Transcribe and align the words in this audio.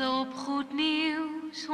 Op 0.00 0.34
Goed 0.34 0.72
Nieuws 0.72 1.66
102.4. 1.66 1.70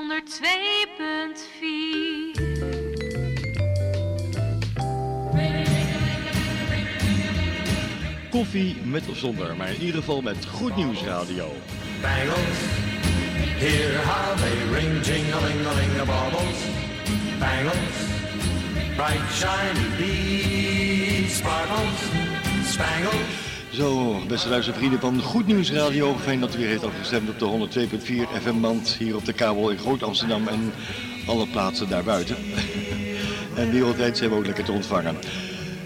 Koffie 8.30 8.76
met 8.84 9.08
of 9.08 9.16
zonder, 9.16 9.56
maar 9.56 9.68
in 9.68 9.80
ieder 9.80 9.94
geval 10.00 10.20
met 10.22 10.46
Goed 10.46 10.76
Nieuws 10.76 11.02
Radio. 11.02 11.52
Bangles, 12.00 12.58
hear 13.58 14.04
how 14.04 14.36
they 14.36 14.78
ring, 14.78 15.04
jing-a-ling-a-ling-a-baubles. 15.04 16.58
Bangles, 17.38 17.96
bright 18.96 19.32
shiny 19.32 19.88
beads, 19.98 21.36
sparkles, 21.36 22.00
spangles. 22.64 23.45
Zo, 23.76 24.20
beste 24.28 24.48
luistervrienden 24.48 25.00
van 25.00 25.22
Goed 25.22 25.46
Nieuws 25.46 25.72
Radio. 25.72 26.16
Fijn 26.16 26.40
dat 26.40 26.54
u 26.54 26.58
weer 26.58 26.68
heeft 26.68 26.84
afgestemd 26.84 27.28
op 27.28 27.38
de 27.38 27.88
102.4 27.88 28.42
FM-band 28.42 28.88
hier 28.88 29.16
op 29.16 29.24
de 29.24 29.32
kabel 29.32 29.70
in 29.70 29.78
Groot 29.78 30.02
Amsterdam 30.02 30.48
en 30.48 30.72
alle 31.26 31.46
plaatsen 31.46 31.88
daarbuiten. 31.88 32.36
en 33.56 33.70
wereldwijd 33.70 34.16
zijn 34.16 34.30
we 34.30 34.36
ook 34.36 34.46
lekker 34.46 34.64
te 34.64 34.72
ontvangen. 34.72 35.16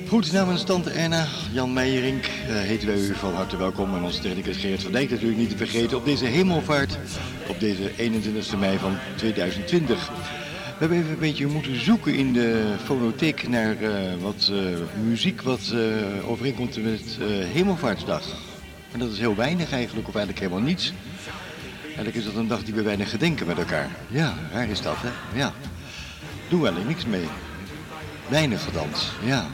Goed, 0.09 0.33
namens 0.33 0.65
tante 0.65 0.91
Erna, 0.91 1.27
Jan 1.53 1.73
Meijerink, 1.73 2.25
eh, 2.25 2.55
heten 2.55 2.89
wij 2.89 2.99
u 2.99 3.15
van 3.15 3.35
harte 3.35 3.57
welkom. 3.57 3.95
En 3.95 4.03
onze 4.03 4.21
technicus 4.21 4.57
Gerrit 4.57 4.83
van 4.83 4.93
Dijk 4.93 5.11
natuurlijk 5.11 5.39
niet 5.39 5.51
te 5.51 5.57
vergeten 5.57 5.97
op 5.97 6.05
deze 6.05 6.25
hemelvaart, 6.25 6.99
op 7.49 7.61
deze 7.61 7.97
21 7.97 8.59
mei 8.59 8.79
van 8.79 8.97
2020. 9.17 10.11
We 10.81 10.87
hebben 10.87 11.05
even 11.05 11.15
een 11.15 11.29
beetje 11.31 11.47
moeten 11.47 11.81
zoeken 11.81 12.15
in 12.15 12.33
de 12.33 12.75
fonotheek 12.85 13.49
naar 13.49 13.83
eh, 13.83 13.93
wat 14.21 14.51
eh, 14.53 14.59
muziek 15.05 15.43
wat 15.43 15.73
eh, 15.75 16.31
overeenkomt 16.31 16.83
met 16.83 17.19
Hemelvaartsdag. 17.53 18.27
Maar 18.91 19.01
dat 19.01 19.13
is 19.13 19.19
heel 19.19 19.35
weinig 19.35 19.73
eigenlijk, 19.73 20.09
of 20.09 20.15
eigenlijk 20.15 20.45
helemaal 20.45 20.67
niets. 20.69 20.93
Eigenlijk 21.85 22.17
is 22.17 22.25
dat 22.25 22.35
een 22.35 22.49
dag 22.49 22.65
die 22.65 22.75
we 22.75 22.83
weinig 22.83 23.11
gedenken 23.11 23.47
met 23.47 23.59
elkaar. 23.59 23.89
Ja, 24.09 24.35
raar 24.53 24.69
is 24.69 24.83
dat, 24.83 24.97
hè? 24.97 25.39
Ja. 25.39 25.53
Doen 26.49 26.61
we 26.61 26.67
eigenlijk 26.67 26.97
niks 26.97 27.19
mee. 27.19 27.29
Weinig 28.29 28.65
gedans, 28.65 29.11
ja. 29.25 29.47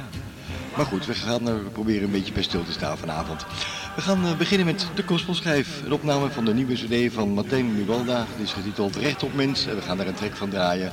Maar 0.76 0.86
goed, 0.86 1.06
we 1.06 1.14
gaan 1.14 1.48
er 1.48 1.58
proberen 1.58 2.02
een 2.02 2.10
beetje 2.10 2.32
bij 2.32 2.42
stil 2.42 2.64
te 2.64 2.72
staan 2.72 2.98
vanavond. 2.98 3.46
We 3.96 4.02
gaan 4.02 4.26
eh, 4.26 4.36
beginnen 4.36 4.66
met 4.66 4.88
de 4.94 5.04
Kospelschijf. 5.04 5.82
Een 5.84 5.92
opname 5.92 6.30
van 6.30 6.44
de 6.44 6.54
nieuwe 6.54 6.74
cd 6.74 7.14
van 7.14 7.28
Martijn 7.28 7.74
Mubalda. 7.74 8.26
Die 8.36 8.44
is 8.44 8.52
getiteld 8.52 8.96
Recht 8.96 9.22
op 9.22 9.34
Mens. 9.34 9.66
En 9.66 9.74
we 9.74 9.82
gaan 9.82 9.96
daar 9.96 10.06
een 10.06 10.14
trek 10.14 10.36
van 10.36 10.50
draaien. 10.50 10.92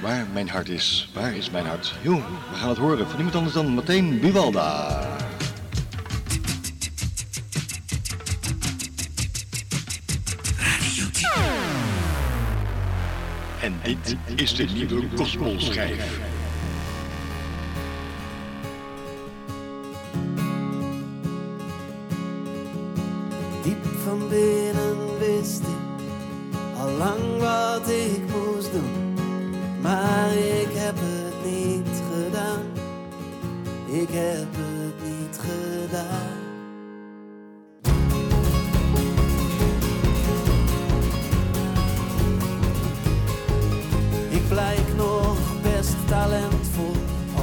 Waar 0.00 0.26
mijn 0.32 0.48
hart 0.48 0.68
is. 0.68 1.10
Waar 1.14 1.34
is 1.34 1.50
mijn 1.50 1.66
hart? 1.66 1.94
Jo, 2.02 2.14
we 2.50 2.56
gaan 2.56 2.68
het 2.68 2.78
horen 2.78 3.06
van 3.06 3.14
niemand 3.14 3.36
anders 3.36 3.54
dan 3.54 3.66
Martijn 3.66 4.20
Buwalda. 4.20 5.06
En 13.60 13.74
dit 13.82 14.16
is 14.34 14.54
de 14.54 14.64
nieuwe 14.64 15.08
Kospelschijf. 15.14 16.20
Heb 34.18 34.48
het 34.50 34.94
niet 35.08 35.38
gedaan. 35.38 36.36
Ik 44.28 44.48
blijk 44.48 44.94
nog 44.96 45.38
best 45.62 45.96
talentvol 46.06 46.96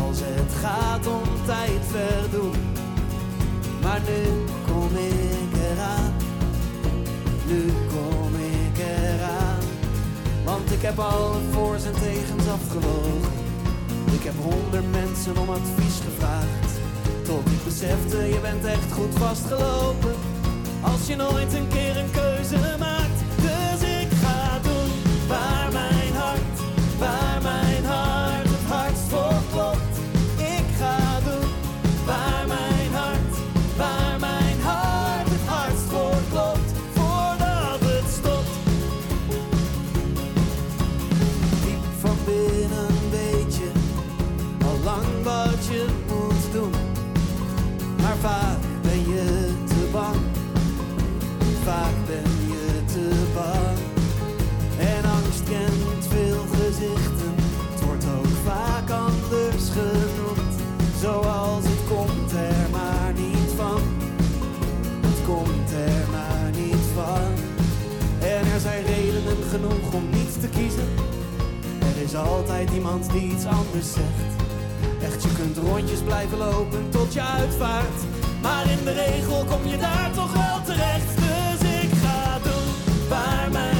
als 0.05 0.19
het 0.23 0.53
gaat 0.61 1.07
om 1.07 1.45
tijd 1.45 1.81
verdoen. 1.91 2.55
Maar 3.81 4.01
nu 4.07 4.23
kom 4.67 4.95
ik 4.95 5.59
eraan, 5.71 6.13
nu 7.47 7.61
kom 7.87 8.35
ik 8.35 8.77
eraan. 8.77 9.63
Want 10.45 10.71
ik 10.71 10.81
heb 10.81 10.99
alle 10.99 11.39
voor's 11.51 11.85
en 11.85 11.93
tegens 11.93 12.47
afgewogen. 12.47 13.43
Ik 14.11 14.23
heb 14.23 14.33
honderd 14.41 14.91
mensen 14.91 15.37
om 15.37 15.49
advies 15.49 15.99
gevraagd. 16.05 16.64
Tot 17.25 17.51
ik 17.51 17.63
besefte, 17.63 18.17
je 18.17 18.39
bent 18.41 18.65
echt 18.65 18.91
goed 18.91 19.17
vastgelopen. 19.17 20.13
Als 20.81 21.07
je 21.07 21.15
nooit 21.15 21.53
een 21.53 21.67
keer 21.67 21.97
een 21.97 22.11
keuze 22.11 22.57
maakt. 22.79 23.04
Altijd 72.15 72.69
iemand 72.71 73.11
die 73.11 73.31
iets 73.31 73.45
anders 73.45 73.93
zegt. 73.93 74.43
Echt, 75.01 75.23
je 75.23 75.33
kunt 75.33 75.57
rondjes 75.57 75.99
blijven 75.99 76.37
lopen 76.37 76.89
tot 76.89 77.13
je 77.13 77.21
uitvaart. 77.21 77.99
Maar 78.41 78.69
in 78.69 78.83
de 78.83 78.91
regel 78.91 79.45
kom 79.45 79.67
je 79.67 79.77
daar 79.77 80.11
toch 80.13 80.33
wel 80.33 80.61
terecht. 80.65 81.17
Dus 81.17 81.69
ik 81.83 81.89
ga 82.03 82.39
doen 82.43 83.07
waar 83.09 83.49
mijn 83.51 83.74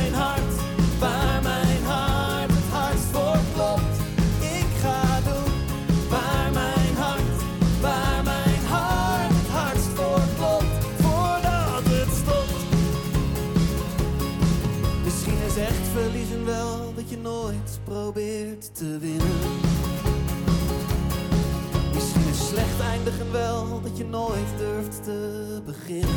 Slecht 22.76 22.90
eindigen 22.90 23.32
wel 23.32 23.82
dat 23.82 23.98
je 23.98 24.06
nooit 24.06 24.58
durft 24.58 25.04
te 25.04 25.62
beginnen. 25.66 26.10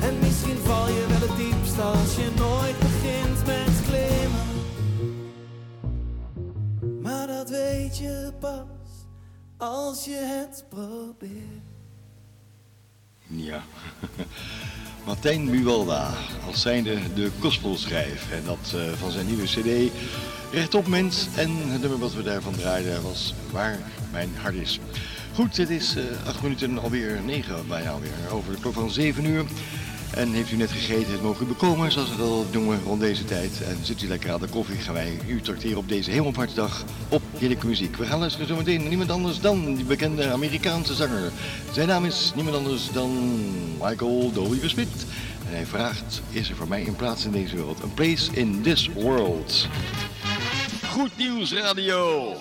En 0.00 0.18
misschien 0.18 0.56
val 0.56 0.88
je 0.88 1.06
wel 1.08 1.28
het 1.28 1.36
diepst 1.36 1.80
als 1.80 2.16
je 2.16 2.30
nooit 2.36 2.78
begint 2.78 3.46
met 3.46 3.82
klimmen. 3.86 4.46
Maar 7.02 7.26
dat 7.26 7.50
weet 7.50 7.98
je 7.98 8.32
pas 8.40 9.06
als 9.56 10.04
je 10.04 10.44
het 10.44 10.64
probeert. 10.68 11.67
Ja. 13.28 13.62
Martijn 15.06 15.50
Buwalda, 15.50 16.14
als 16.46 16.60
zijnde 16.60 17.12
de 17.14 17.30
gospelschrijf. 17.38 18.30
En 18.32 18.42
dat 18.44 18.72
uh, 18.74 18.92
van 18.92 19.10
zijn 19.10 19.26
nieuwe 19.26 19.44
cd 19.44 19.92
Rechtop 20.52 20.86
Mens. 20.86 21.26
En 21.36 21.50
het 21.56 21.80
nummer 21.80 21.98
wat 21.98 22.14
we 22.14 22.22
daarvan 22.22 22.54
draaiden 22.54 23.02
was 23.02 23.34
Waar 23.50 23.78
Mijn 24.12 24.30
Hart 24.36 24.54
Is. 24.54 24.80
Goed, 25.34 25.56
het 25.56 25.70
is 25.70 25.96
uh, 25.96 26.04
acht 26.26 26.42
minuten 26.42 26.78
alweer 26.78 27.20
negen, 27.24 27.68
bijna 27.68 27.90
alweer, 27.90 28.12
over 28.30 28.52
de 28.52 28.60
klok 28.60 28.74
van 28.74 28.90
zeven 28.90 29.24
uur. 29.24 29.44
En 30.14 30.32
heeft 30.32 30.50
u 30.50 30.56
net 30.56 30.70
gegeten, 30.70 31.12
het 31.12 31.22
mogen 31.22 31.46
u 31.46 31.48
bekomen, 31.48 31.92
zoals 31.92 32.16
we 32.16 32.22
al 32.22 32.46
noemen 32.52 32.80
rond 32.84 33.00
deze 33.00 33.24
tijd. 33.24 33.62
En 33.62 33.78
zit 33.82 34.02
u 34.02 34.08
lekker 34.08 34.32
aan 34.32 34.40
de 34.40 34.48
koffie, 34.48 34.76
gaan 34.76 34.94
wij 34.94 35.18
u 35.26 35.40
tracteren 35.40 35.78
op 35.78 35.88
deze 35.88 36.10
hemelvaartsdag 36.10 36.84
op 37.08 37.22
heerlijke 37.38 37.66
muziek. 37.66 37.96
We 37.96 38.06
gaan 38.06 38.18
luisteren 38.18 38.46
zometeen 38.46 38.78
naar 38.80 38.88
niemand 38.88 39.10
anders 39.10 39.40
dan 39.40 39.74
die 39.74 39.84
bekende 39.84 40.30
Amerikaanse 40.30 40.94
zanger. 40.94 41.32
Zijn 41.72 41.88
naam 41.88 42.04
is 42.04 42.32
niemand 42.34 42.56
anders 42.56 42.90
dan 42.92 43.40
Michael 43.80 44.32
W. 44.32 44.68
Smith. 44.68 45.06
En 45.48 45.54
hij 45.54 45.66
vraagt, 45.66 46.22
is 46.30 46.50
er 46.50 46.56
voor 46.56 46.68
mij 46.68 46.86
een 46.86 46.96
plaats 46.96 47.24
in 47.24 47.30
deze 47.30 47.56
wereld? 47.56 47.82
Een 47.82 47.94
place 47.94 48.32
in 48.32 48.62
this 48.62 48.88
world. 48.94 49.66
Goed 50.90 51.16
Nieuws 51.16 51.52
Radio. 51.52 52.36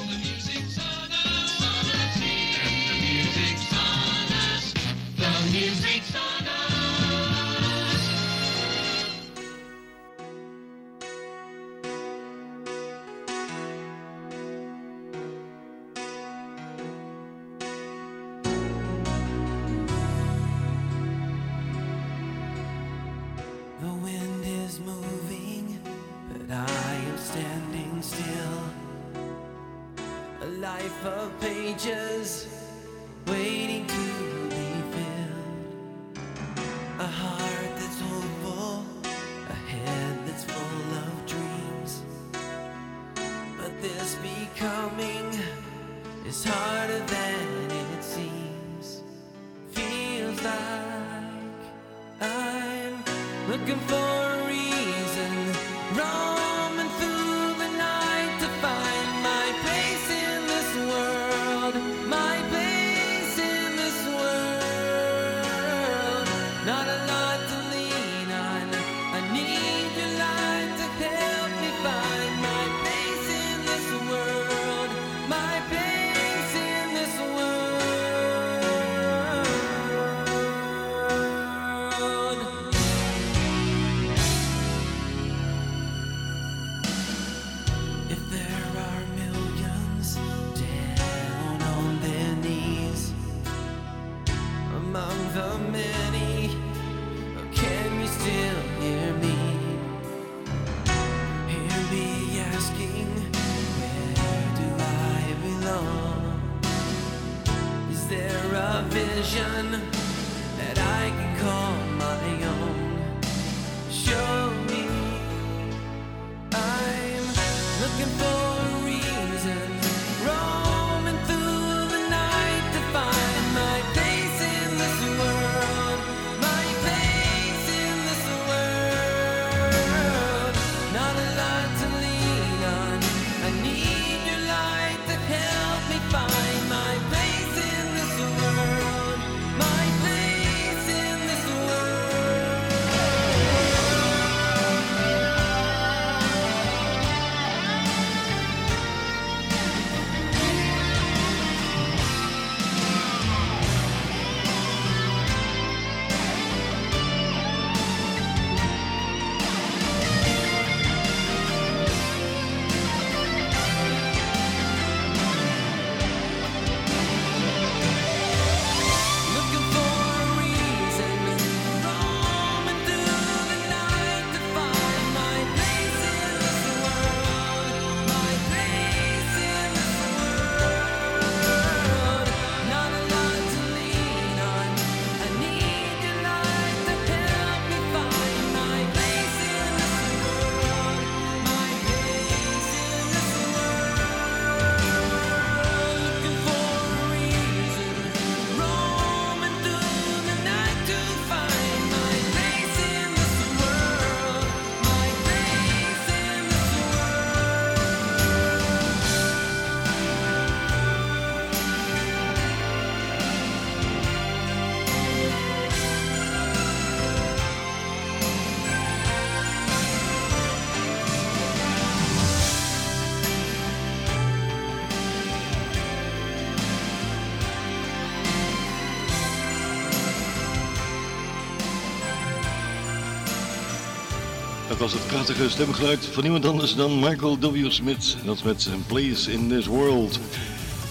Dat 234.77 234.91
was 234.91 235.01
het 235.01 235.07
prachtige 235.07 235.49
stemgeluid 235.49 236.05
van 236.05 236.23
niemand 236.23 236.45
anders 236.45 236.75
dan 236.75 236.99
Michael 236.99 237.39
W. 237.39 237.71
Smith. 237.71 238.17
Dat 238.25 238.43
met 238.43 238.67
Place 238.87 239.31
in 239.31 239.47
This 239.49 239.65
World. 239.65 240.19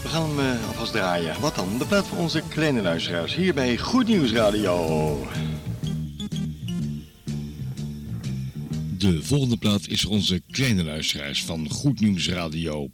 We 0.02 0.09
gaan 0.09 0.23
hem 0.28 0.38
uh, 0.38 0.66
alvast 0.69 0.93
draaien. 0.93 1.40
Wat 1.40 1.55
dan? 1.55 1.78
De 1.78 1.85
plaat 1.85 2.07
voor 2.07 2.19
onze 2.19 2.43
kleine 2.49 2.83
luisteraars. 2.83 3.35
Hier 3.35 3.55
bij 3.55 3.78
Goed 3.78 4.07
Nieuws 4.07 4.33
Radio. 4.33 5.26
De 8.99 9.23
volgende 9.23 9.57
plaat 9.57 9.88
is 9.88 10.02
voor 10.02 10.11
onze 10.11 10.43
kleine 10.50 10.85
luisteraars 10.85 11.45
van 11.45 11.71
Goed 11.71 12.00
Nieuws 12.00 12.28
Radio. 12.28 12.90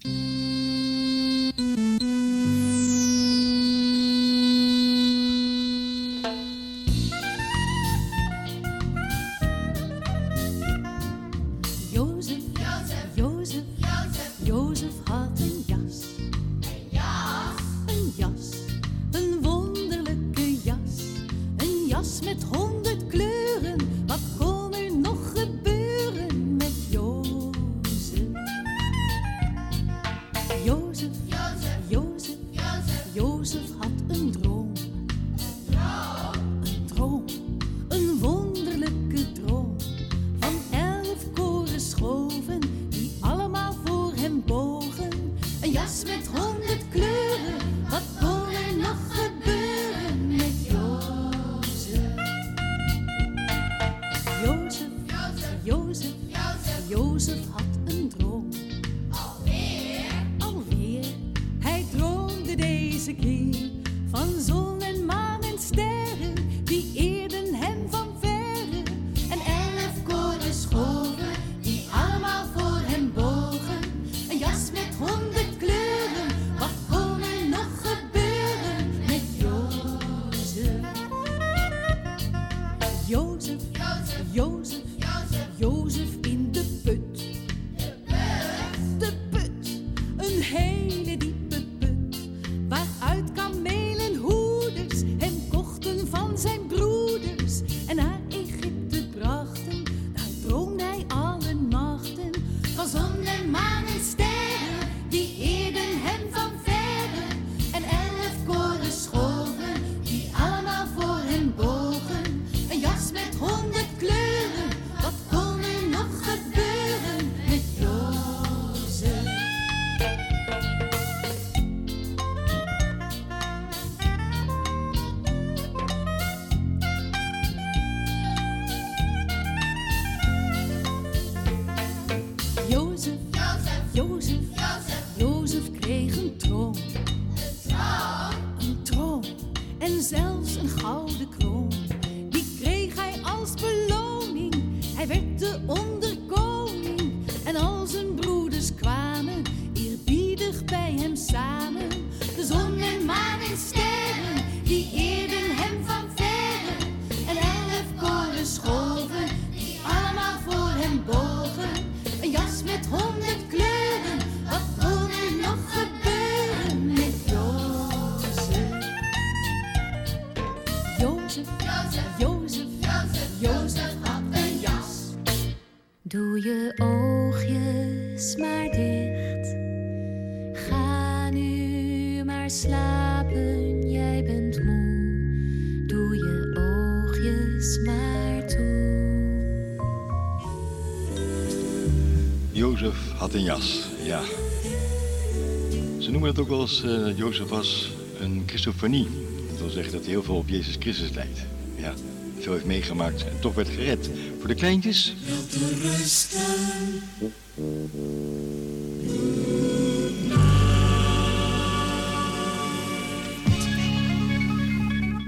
Dat 198.63 199.59
wil 199.59 199.71
zeggen 199.71 199.93
dat 199.93 200.03
hij 200.03 200.11
heel 200.11 200.23
veel 200.23 200.37
op 200.37 200.49
Jezus 200.49 200.77
Christus 200.79 201.11
lijkt. 201.11 201.47
Ja, 201.77 201.95
veel 202.39 202.53
heeft 202.53 202.65
meegemaakt 202.65 203.25
en 203.25 203.41
toch 203.41 203.55
werd 203.55 203.69
gered. 203.69 204.11
Voor 204.39 204.49
de 204.49 204.55
kleintjes. 204.55 205.15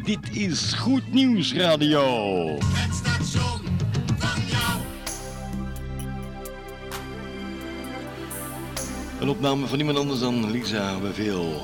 Dit 0.05 0.37
is 0.37 0.73
Goed 0.73 1.13
Nieuws 1.13 1.55
Radio. 1.55 2.59
Het 2.61 2.95
station. 2.95 3.61
Een 9.21 9.29
opname 9.29 9.67
van 9.67 9.77
niemand 9.77 9.99
anders 9.99 10.21
dan 10.21 10.51
Lisa 10.51 10.99
Beveel. 10.99 11.63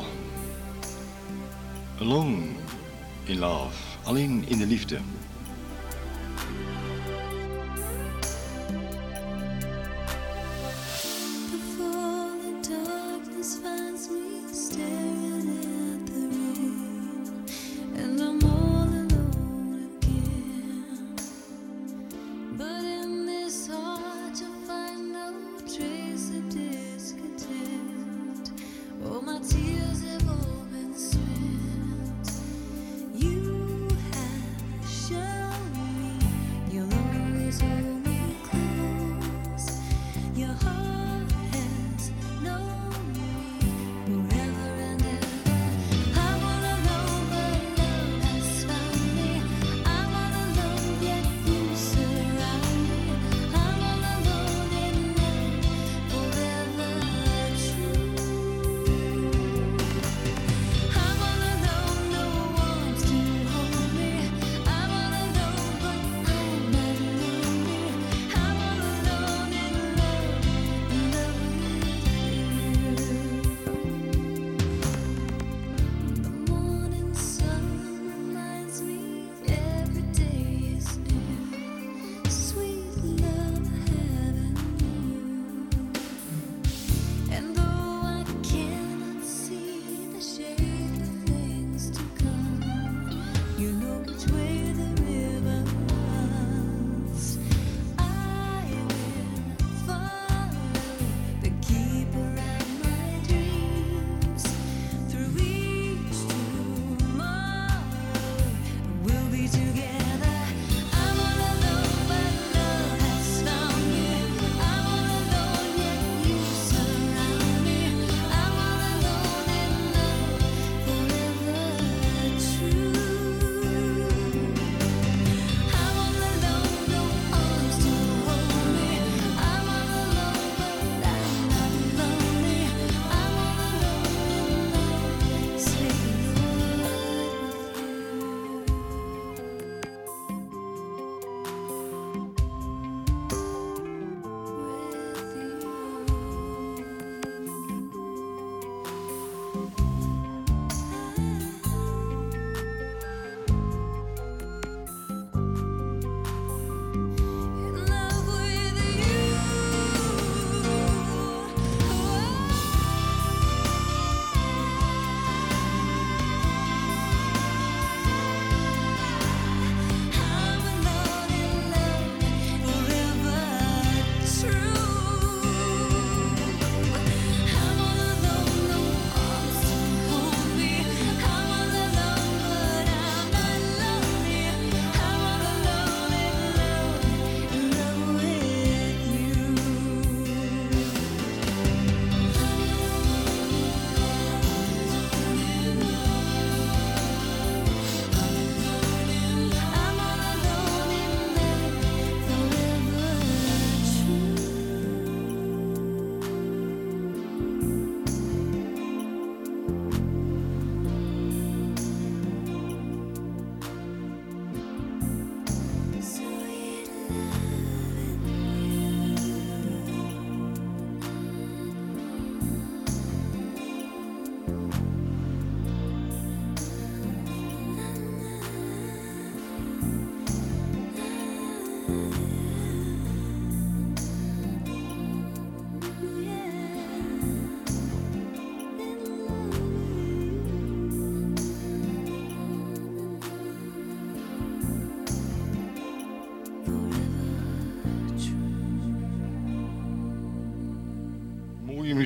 Alone 2.01 2.43
in 3.25 3.39
love. 3.39 3.77
Alleen 4.03 4.45
in 4.49 4.59
de 4.59 4.67
liefde. 4.67 4.99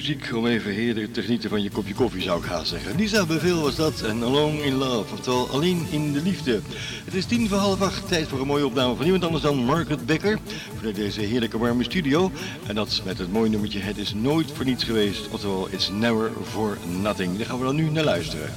Muziek 0.06 0.34
om 0.34 0.46
even 0.46 0.72
heerlijk 0.72 1.12
te 1.12 1.22
genieten 1.22 1.50
van 1.50 1.62
je 1.62 1.70
kopje 1.70 1.94
koffie, 1.94 2.22
zou 2.22 2.38
ik 2.38 2.44
gaan 2.44 2.66
zeggen. 2.66 2.96
Lisa 2.96 3.26
Beveel 3.26 3.60
was 3.60 3.76
dat 3.76 4.02
en 4.02 4.22
Alone 4.22 4.62
in 4.62 4.74
Love, 4.74 5.12
oftewel 5.12 5.48
Alleen 5.48 5.86
in 5.90 6.12
de 6.12 6.22
Liefde. 6.22 6.60
Het 7.04 7.14
is 7.14 7.24
tien 7.24 7.48
voor 7.48 7.58
half 7.58 7.80
acht, 7.80 8.08
tijd 8.08 8.28
voor 8.28 8.40
een 8.40 8.46
mooie 8.46 8.66
opname 8.66 8.94
van 8.94 9.04
iemand 9.04 9.24
anders 9.24 9.42
dan 9.42 9.56
Margaret 9.56 10.06
Becker. 10.06 10.38
Voor 10.80 10.92
deze 10.92 11.20
heerlijke 11.20 11.58
warme 11.58 11.84
studio. 11.84 12.30
En 12.66 12.74
dat 12.74 13.02
met 13.04 13.18
het 13.18 13.32
mooie 13.32 13.50
nummertje 13.50 13.80
Het 13.80 13.98
is 13.98 14.14
nooit 14.14 14.50
voor 14.52 14.64
niets 14.64 14.84
geweest, 14.84 15.28
oftewel 15.30 15.68
It's 15.70 15.88
never 15.88 16.30
for 16.42 16.78
nothing. 17.02 17.36
Daar 17.36 17.46
gaan 17.46 17.58
we 17.58 17.64
dan 17.64 17.76
nu 17.76 17.90
naar 17.90 18.04
luisteren. 18.04 18.54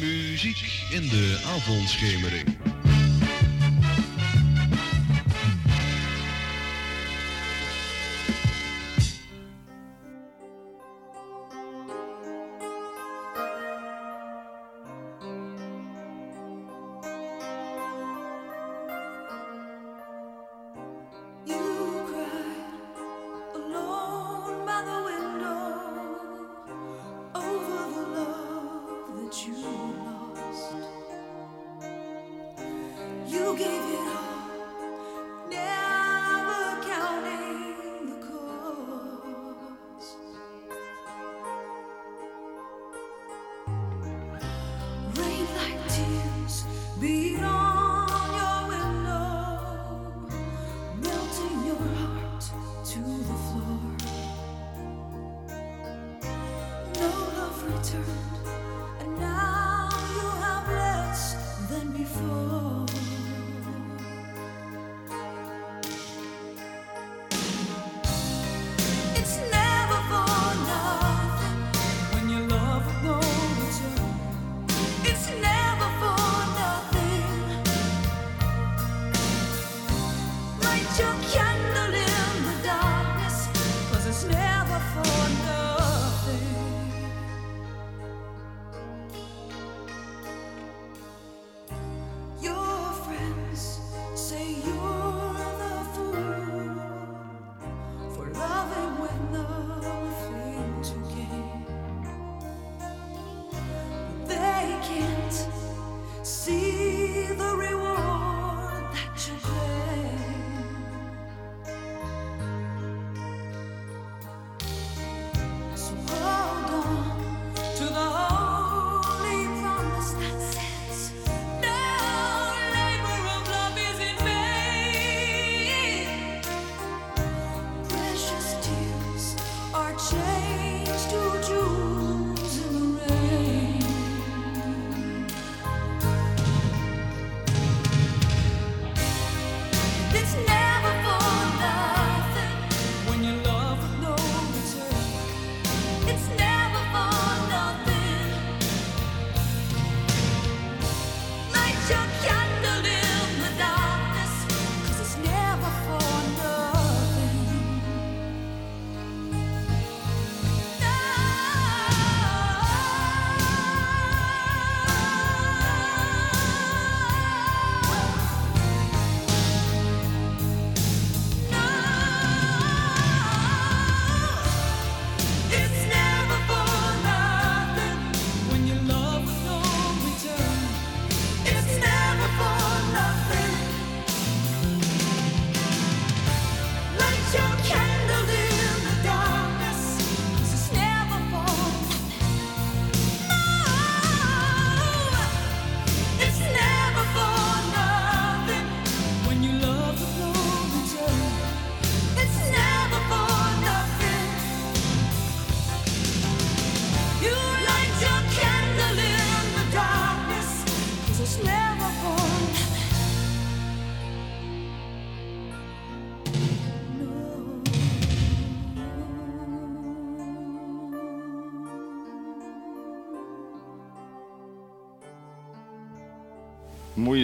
Muziek 0.00 0.86
in 0.90 1.08
de 1.08 1.40
avondschemering. 1.56 2.73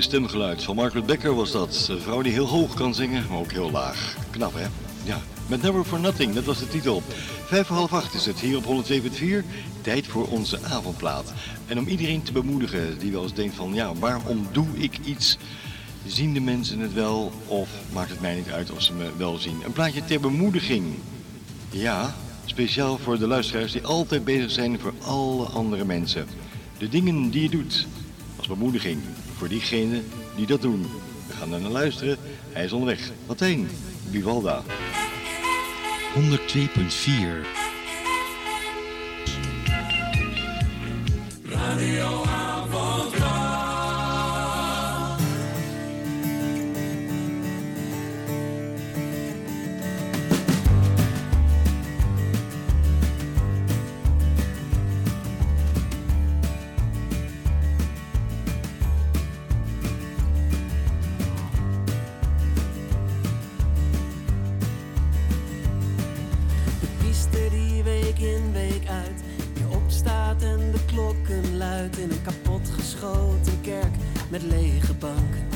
Stemgeluid 0.02 0.62
van 0.62 0.76
Margaret 0.76 1.06
Becker 1.06 1.34
was 1.34 1.50
dat. 1.50 1.86
Een 1.90 2.00
vrouw 2.00 2.22
die 2.22 2.32
heel 2.32 2.46
hoog 2.46 2.74
kan 2.74 2.94
zingen, 2.94 3.26
maar 3.28 3.38
ook 3.38 3.52
heel 3.52 3.70
laag. 3.70 4.16
Knap 4.30 4.54
hè? 4.54 4.66
Ja, 5.04 5.20
met 5.46 5.62
Never 5.62 5.84
for 5.84 6.00
Nothing, 6.00 6.34
dat 6.34 6.44
was 6.44 6.58
de 6.58 6.68
titel. 6.68 7.02
Vijf 7.44 7.66
voor 7.66 7.76
half 7.76 7.92
acht 7.92 8.14
is 8.14 8.26
het 8.26 8.40
hier 8.40 8.56
op 8.56 8.64
102.4. 8.64 9.44
Tijd 9.80 10.06
voor 10.06 10.28
onze 10.28 10.58
avondplaat. 10.62 11.32
En 11.66 11.78
om 11.78 11.86
iedereen 11.86 12.22
te 12.22 12.32
bemoedigen 12.32 12.98
die 12.98 13.12
wel 13.12 13.22
eens 13.22 13.34
denkt 13.34 13.54
van... 13.54 13.74
ja, 13.74 13.94
waarom 13.94 14.48
doe 14.52 14.66
ik 14.74 14.98
iets? 15.04 15.38
Zien 16.06 16.34
de 16.34 16.40
mensen 16.40 16.78
het 16.78 16.92
wel 16.92 17.32
of 17.46 17.68
maakt 17.92 18.10
het 18.10 18.20
mij 18.20 18.34
niet 18.34 18.50
uit 18.50 18.70
of 18.70 18.82
ze 18.82 18.92
me 18.92 19.10
wel 19.16 19.38
zien? 19.38 19.60
Een 19.64 19.72
plaatje 19.72 20.04
ter 20.04 20.20
bemoediging. 20.20 20.94
Ja, 21.70 22.14
speciaal 22.44 22.98
voor 22.98 23.18
de 23.18 23.26
luisteraars 23.26 23.72
die 23.72 23.86
altijd 23.86 24.24
bezig 24.24 24.50
zijn 24.50 24.80
voor 24.80 24.94
alle 25.04 25.44
andere 25.44 25.84
mensen. 25.84 26.26
De 26.78 26.88
dingen 26.88 27.30
die 27.30 27.42
je 27.42 27.50
doet 27.50 27.86
als 28.36 28.46
bemoediging 28.46 29.00
voor 29.40 29.48
diegenen 29.48 30.04
die 30.36 30.46
dat 30.46 30.62
doen. 30.62 30.82
We 31.26 31.32
gaan 31.32 31.52
er 31.52 31.60
naar 31.60 31.70
luisteren. 31.70 32.16
Hij 32.52 32.64
is 32.64 32.72
onderweg. 32.72 33.10
Martijn, 33.26 33.68
Bivalda. 34.10 34.62
102.4 36.14 37.60
nothing. 41.80 42.49
In 71.96 72.10
een 72.10 72.22
kapotgeschoten 72.22 73.60
kerk 73.60 73.94
met 74.30 74.42
lege 74.42 74.94
banken. 74.94 75.48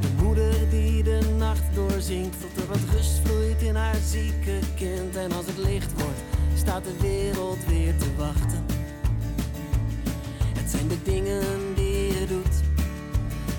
De 0.00 0.22
moeder 0.22 0.70
die 0.70 1.02
de 1.02 1.20
nacht 1.38 1.74
doorzingt 1.74 2.36
tot 2.40 2.62
er 2.62 2.68
wat 2.68 2.94
rust 2.94 3.20
vloeit 3.24 3.62
in 3.62 3.74
haar 3.74 3.96
zieke 4.06 4.58
kind. 4.76 5.16
En 5.16 5.32
als 5.32 5.46
het 5.46 5.58
licht 5.58 5.92
wordt, 5.92 6.20
staat 6.54 6.84
de 6.84 6.96
wereld 7.00 7.58
weer 7.66 7.96
te 7.96 8.16
wachten. 8.16 8.64
Het 10.58 10.70
zijn 10.70 10.88
de 10.88 11.02
dingen 11.02 11.42
die 11.74 12.06
je 12.06 12.26
doet, 12.26 12.56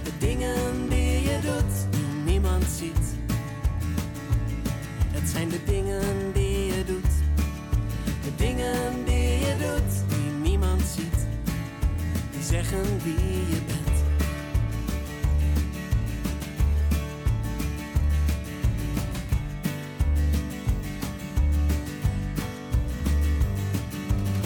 de 0.03 0.11
dingen 0.19 0.89
die 0.89 1.21
je 1.21 1.39
doet, 1.41 1.91
die 1.91 2.31
niemand 2.31 2.63
ziet. 2.63 3.07
Het 5.11 5.29
zijn 5.29 5.49
de 5.49 5.63
dingen 5.65 6.31
die 6.33 6.65
je 6.65 6.83
doet, 6.85 7.11
de 8.23 8.35
dingen 8.35 9.05
die 9.05 9.39
je 9.39 9.55
doet, 9.57 10.08
zeggen 12.49 13.03
wie 13.03 13.13
je 13.49 13.61
bent. 13.65 13.97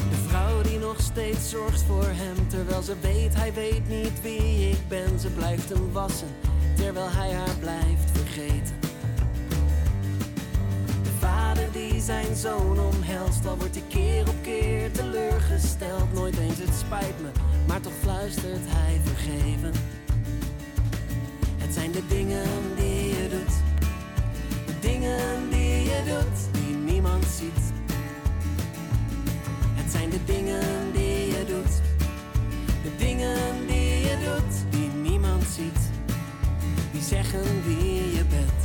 De 0.09 0.15
vrouw 0.27 0.61
die 0.61 0.79
nog 0.79 1.01
steeds 1.01 1.49
zorgt 1.49 1.81
voor 1.81 2.05
hem, 2.05 2.47
terwijl 2.47 2.81
ze 2.81 2.95
weet, 3.01 3.35
hij 3.35 3.53
weet 3.53 3.87
niet 3.87 4.21
wie 4.21 4.69
ik 4.69 4.87
ben. 4.87 5.19
Ze 5.19 5.29
blijft 5.29 5.69
hem 5.69 5.91
wassen, 5.91 6.27
terwijl 6.75 7.09
hij 7.09 7.33
haar 7.33 7.55
blijft 7.59 8.11
vergeten. 8.13 8.92
Zijn 12.03 12.35
zoon 12.35 12.79
omhelst, 12.79 13.45
al 13.45 13.57
wordt 13.57 13.75
hij 13.75 13.83
keer 13.87 14.29
op 14.29 14.35
keer 14.41 14.91
teleurgesteld. 14.91 16.13
Nooit 16.13 16.37
eens 16.37 16.57
het 16.57 16.75
spijt 16.85 17.21
me, 17.21 17.29
maar 17.67 17.81
toch 17.81 17.93
fluistert 18.01 18.65
hij 18.65 19.01
vergeven. 19.03 19.71
Het 21.57 21.73
zijn 21.73 21.91
de 21.91 22.07
dingen 22.07 22.45
die 22.75 23.07
je 23.07 23.27
doet, 23.29 23.53
de 24.65 24.79
dingen 24.79 25.49
die 25.49 25.83
je 25.83 26.01
doet, 26.05 26.61
die 26.63 26.75
niemand 26.75 27.25
ziet. 27.25 27.73
Het 29.73 29.91
zijn 29.91 30.09
de 30.09 30.23
dingen 30.25 30.91
die 30.93 31.27
je 31.27 31.45
doet, 31.47 31.81
de 32.83 32.95
dingen 32.97 33.67
die 33.67 33.99
je 33.99 34.17
doet, 34.25 34.71
die 34.71 34.89
niemand 34.89 35.43
ziet. 35.43 35.79
Die 36.91 37.01
zeggen 37.01 37.63
wie 37.65 38.13
je 38.15 38.25
bent. 38.29 38.62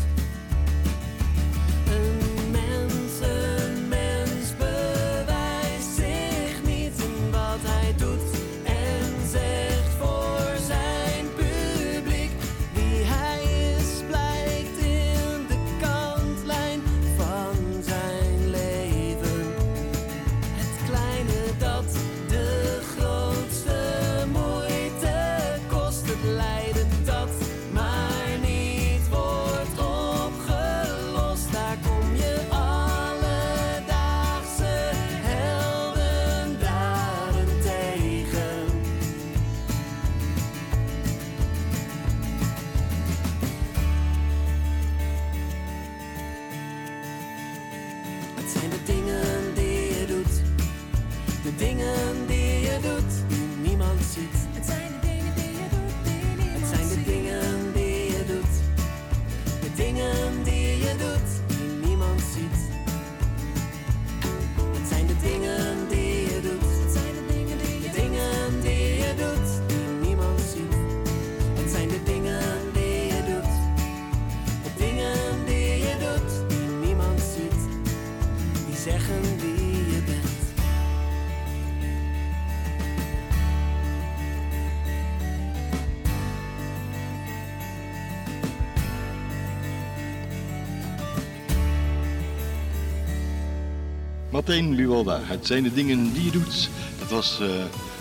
Het 94.49 95.47
zijn 95.47 95.63
de 95.63 95.73
dingen 95.73 96.13
die 96.13 96.25
je 96.25 96.31
doet. 96.31 96.69
Dat 96.99 97.09
was 97.09 97.41
eh, 97.41 97.49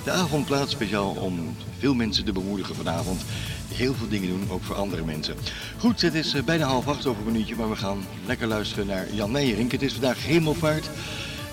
de 0.04 0.12
avondplaats 0.12 0.72
speciaal 0.72 1.10
om 1.10 1.56
veel 1.78 1.94
mensen 1.94 2.26
te 2.26 2.32
bemoedigen 2.32 2.76
vanavond. 2.76 3.22
Heel 3.74 3.94
veel 3.94 4.08
dingen 4.08 4.30
doen, 4.30 4.50
ook 4.50 4.64
voor 4.64 4.76
andere 4.76 5.06
mensen. 5.06 5.36
Goed, 5.78 6.02
het 6.02 6.14
is 6.14 6.34
eh, 6.34 6.44
bijna 6.44 6.66
half 6.66 6.88
acht 6.88 7.06
over 7.06 7.26
een 7.26 7.32
minuutje, 7.32 7.56
maar 7.56 7.70
we 7.70 7.76
gaan 7.76 8.06
lekker 8.26 8.48
luisteren 8.48 8.88
naar 8.88 9.14
Jan 9.14 9.32
Nijering. 9.32 9.72
Het 9.72 9.82
is 9.82 9.92
vandaag 9.92 10.26
hemelvaart. 10.26 10.90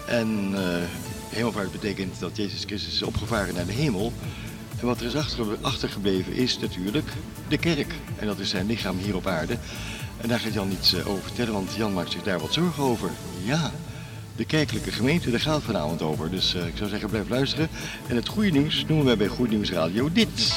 En 0.07 0.51
eh, 0.55 0.83
hemelvaart 1.29 1.73
betekent 1.73 2.21
dat 2.21 2.37
Jezus 2.37 2.65
Christus 2.65 2.95
is 2.95 3.03
opgevaren 3.03 3.55
naar 3.55 3.67
de 3.67 3.73
hemel. 3.73 4.13
En 4.81 4.87
wat 4.87 5.01
er 5.01 5.07
is 5.07 5.17
achter, 5.17 5.47
achtergebleven 5.61 6.33
is 6.33 6.59
natuurlijk 6.59 7.09
de 7.49 7.59
kerk. 7.59 7.95
En 8.19 8.27
dat 8.27 8.39
is 8.39 8.51
zijn 8.51 8.67
lichaam 8.67 8.99
hier 8.99 9.17
op 9.17 9.27
aarde. 9.27 9.59
En 10.17 10.29
daar 10.29 10.41
gaat 10.41 10.53
Jan 10.53 10.73
iets 10.73 10.95
over 11.05 11.23
vertellen, 11.23 11.53
want 11.53 11.75
Jan 11.77 11.93
maakt 11.93 12.13
zich 12.13 12.23
daar 12.23 12.41
wat 12.41 12.53
zorgen 12.53 12.83
over. 12.83 13.11
Ja, 13.45 13.73
de 14.37 14.45
kerkelijke 14.45 14.93
gemeente, 14.93 15.31
daar 15.31 15.41
gaat 15.41 15.55
het 15.55 15.65
vanavond 15.65 16.03
over. 16.03 16.31
Dus 16.31 16.55
eh, 16.55 16.67
ik 16.67 16.77
zou 16.77 16.89
zeggen, 16.89 17.11
blijf 17.11 17.29
luisteren. 17.29 17.69
En 18.09 18.17
het 18.17 18.29
goede 18.29 18.51
nieuws 18.51 18.85
noemen 18.89 19.07
wij 19.07 19.17
bij 19.17 19.27
Goed 19.27 19.51
Nieuws 19.51 19.71
Radio 19.71 20.13
dit. 20.13 20.55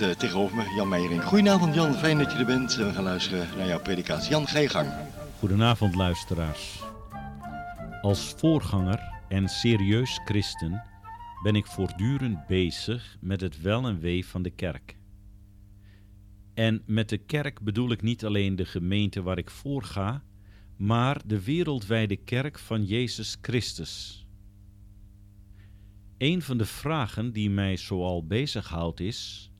Eh, 0.00 0.10
tegenover 0.10 0.56
me, 0.56 0.74
Jan 0.76 0.88
Meijering. 0.88 1.24
Goedenavond 1.24 1.74
Jan, 1.74 1.94
fijn 1.94 2.18
dat 2.18 2.32
je 2.32 2.38
er 2.38 2.44
bent. 2.44 2.78
En 2.78 2.86
we 2.86 2.92
gaan 2.92 3.04
luisteren 3.04 3.48
naar 3.56 3.66
jouw 3.66 3.80
predikatie. 3.80 4.30
Jan, 4.30 4.46
ga 4.46 4.58
je 4.58 4.68
gang. 4.68 4.88
Goedenavond, 5.38 5.94
luisteraars. 5.94 6.82
Als 8.02 8.34
voorganger 8.36 9.00
en 9.28 9.48
serieus 9.48 10.20
christen 10.24 10.82
ben 11.42 11.54
ik 11.54 11.66
voortdurend 11.66 12.46
bezig 12.46 13.16
met 13.20 13.40
het 13.40 13.60
wel 13.60 13.86
en 13.86 14.00
wee 14.00 14.26
van 14.26 14.42
de 14.42 14.50
kerk. 14.50 14.96
En 16.54 16.82
met 16.86 17.08
de 17.08 17.18
kerk 17.18 17.60
bedoel 17.60 17.90
ik 17.90 18.02
niet 18.02 18.24
alleen 18.24 18.56
de 18.56 18.64
gemeente 18.64 19.22
waar 19.22 19.38
ik 19.38 19.50
voor 19.50 19.82
ga, 19.82 20.22
maar 20.76 21.20
de 21.26 21.44
wereldwijde 21.44 22.16
kerk 22.16 22.58
van 22.58 22.84
Jezus 22.84 23.36
Christus. 23.40 24.26
Een 26.18 26.42
van 26.42 26.58
de 26.58 26.66
vragen 26.66 27.32
die 27.32 27.50
mij 27.50 27.76
zoal 27.76 28.26
bezighoudt 28.26 29.00
is: 29.00 29.50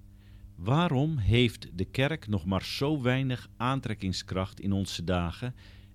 waarom 0.55 1.17
heeft 1.17 1.79
de 1.79 1.85
kerk 1.85 2.29
nog 2.29 2.45
maar 2.45 2.64
zo 2.64 3.03
weinig 3.03 3.49
aantrekkingskracht 3.57 4.61
in 4.61 4.73
onze 4.73 5.05
dagen 5.05 5.55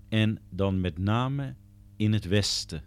en 0.09 0.41
dan 0.49 0.81
met 0.81 0.97
name 0.97 1.55
in 1.95 2.13
het 2.13 2.25
Westen? 2.25 2.83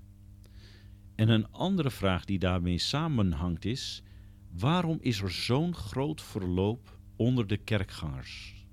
En 1.15 1.29
een 1.29 1.51
andere 1.51 1.91
vraag 1.91 2.25
die 2.25 2.39
daarmee 2.39 2.79
samenhangt 2.79 3.65
is: 3.65 4.03
waarom 4.51 4.99
is 5.01 5.21
er 5.21 5.31
zo'n 5.31 5.75
groot 5.75 6.23
verloop 6.23 6.99
onder 7.17 7.47
de 7.47 7.57
kerkgangers? 7.57 8.67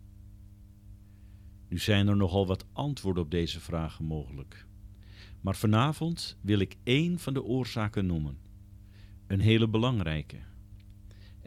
Nu 1.67 1.77
zijn 1.77 2.07
er 2.07 2.17
nogal 2.17 2.47
wat 2.47 2.65
antwoorden 2.73 3.23
op 3.23 3.31
deze 3.31 3.59
vragen 3.59 4.05
mogelijk. 4.05 4.67
Maar 5.41 5.55
vanavond 5.55 6.37
wil 6.41 6.59
ik 6.59 6.75
één 6.83 7.19
van 7.19 7.33
de 7.33 7.43
oorzaken 7.43 8.05
noemen. 8.05 8.37
Een 9.27 9.39
hele 9.39 9.67
belangrijke. 9.67 10.37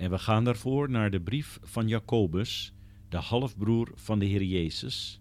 En 0.03 0.11
we 0.11 0.19
gaan 0.19 0.45
daarvoor 0.45 0.91
naar 0.91 1.11
de 1.11 1.21
brief 1.21 1.59
van 1.63 1.89
Jacobus, 1.89 2.73
de 3.09 3.17
halfbroer 3.17 3.93
van 3.95 4.19
de 4.19 4.25
Heer 4.25 4.43
Jezus. 4.43 5.21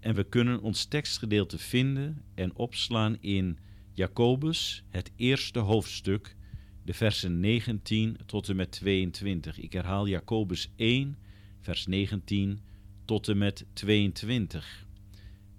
En 0.00 0.14
we 0.14 0.24
kunnen 0.24 0.60
ons 0.60 0.84
tekstgedeelte 0.84 1.58
vinden 1.58 2.22
en 2.34 2.54
opslaan 2.54 3.16
in 3.20 3.58
Jacobus, 3.92 4.84
het 4.88 5.12
eerste 5.16 5.58
hoofdstuk, 5.58 6.36
de 6.84 6.94
versen 6.94 7.40
19 7.40 8.16
tot 8.26 8.48
en 8.48 8.56
met 8.56 8.70
22. 8.70 9.58
Ik 9.58 9.72
herhaal 9.72 10.08
Jacobus 10.08 10.70
1, 10.76 11.18
vers 11.60 11.86
19 11.86 12.60
tot 13.04 13.28
en 13.28 13.38
met 13.38 13.66
22. 13.72 14.86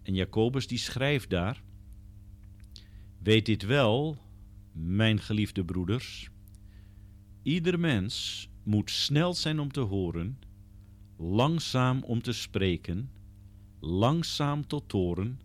En 0.03 0.13
Jacobus 0.13 0.67
die 0.67 0.77
schrijft 0.77 1.29
daar: 1.29 1.61
Weet 3.23 3.45
dit 3.45 3.65
wel, 3.65 4.17
mijn 4.71 5.19
geliefde 5.19 5.65
broeders. 5.65 6.29
Ieder 7.43 7.79
mens 7.79 8.47
moet 8.63 8.91
snel 8.91 9.33
zijn 9.33 9.59
om 9.59 9.71
te 9.71 9.79
horen, 9.79 10.39
langzaam 11.17 12.03
om 12.03 12.21
te 12.21 12.31
spreken, 12.31 13.11
langzaam 13.79 14.67
tot 14.67 14.89
toren, 14.89 15.39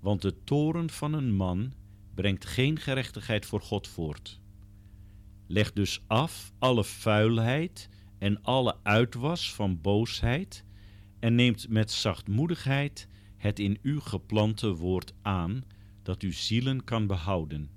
want 0.00 0.22
de 0.22 0.44
toren 0.44 0.90
van 0.90 1.12
een 1.12 1.34
man 1.34 1.72
brengt 2.14 2.44
geen 2.46 2.78
gerechtigheid 2.78 3.46
voor 3.46 3.60
God 3.60 3.88
voort. 3.88 4.40
Leg 5.46 5.72
dus 5.72 6.02
af 6.06 6.52
alle 6.58 6.84
vuilheid 6.84 7.88
en 8.18 8.42
alle 8.42 8.76
uitwas 8.82 9.54
van 9.54 9.80
boosheid 9.80 10.64
en 11.18 11.34
neemt 11.34 11.68
met 11.68 11.90
zachtmoedigheid 11.90 13.08
het 13.36 13.58
in 13.58 13.78
u 13.82 14.00
geplante 14.00 14.74
woord 14.74 15.14
aan, 15.22 15.64
dat 16.02 16.22
uw 16.22 16.32
zielen 16.32 16.84
kan 16.84 17.06
behouden. 17.06 17.70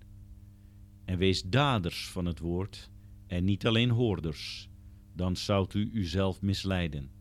En 1.06 1.17
wees 1.17 1.43
daders 1.43 2.08
van 2.08 2.26
het 2.26 2.39
woord 2.39 2.91
en 3.34 3.43
niet 3.43 3.65
alleen 3.65 3.89
hoorders, 3.89 4.69
dan 5.13 5.36
zoudt 5.36 5.74
u 5.74 5.89
uzelf 5.93 6.41
misleiden. 6.41 7.12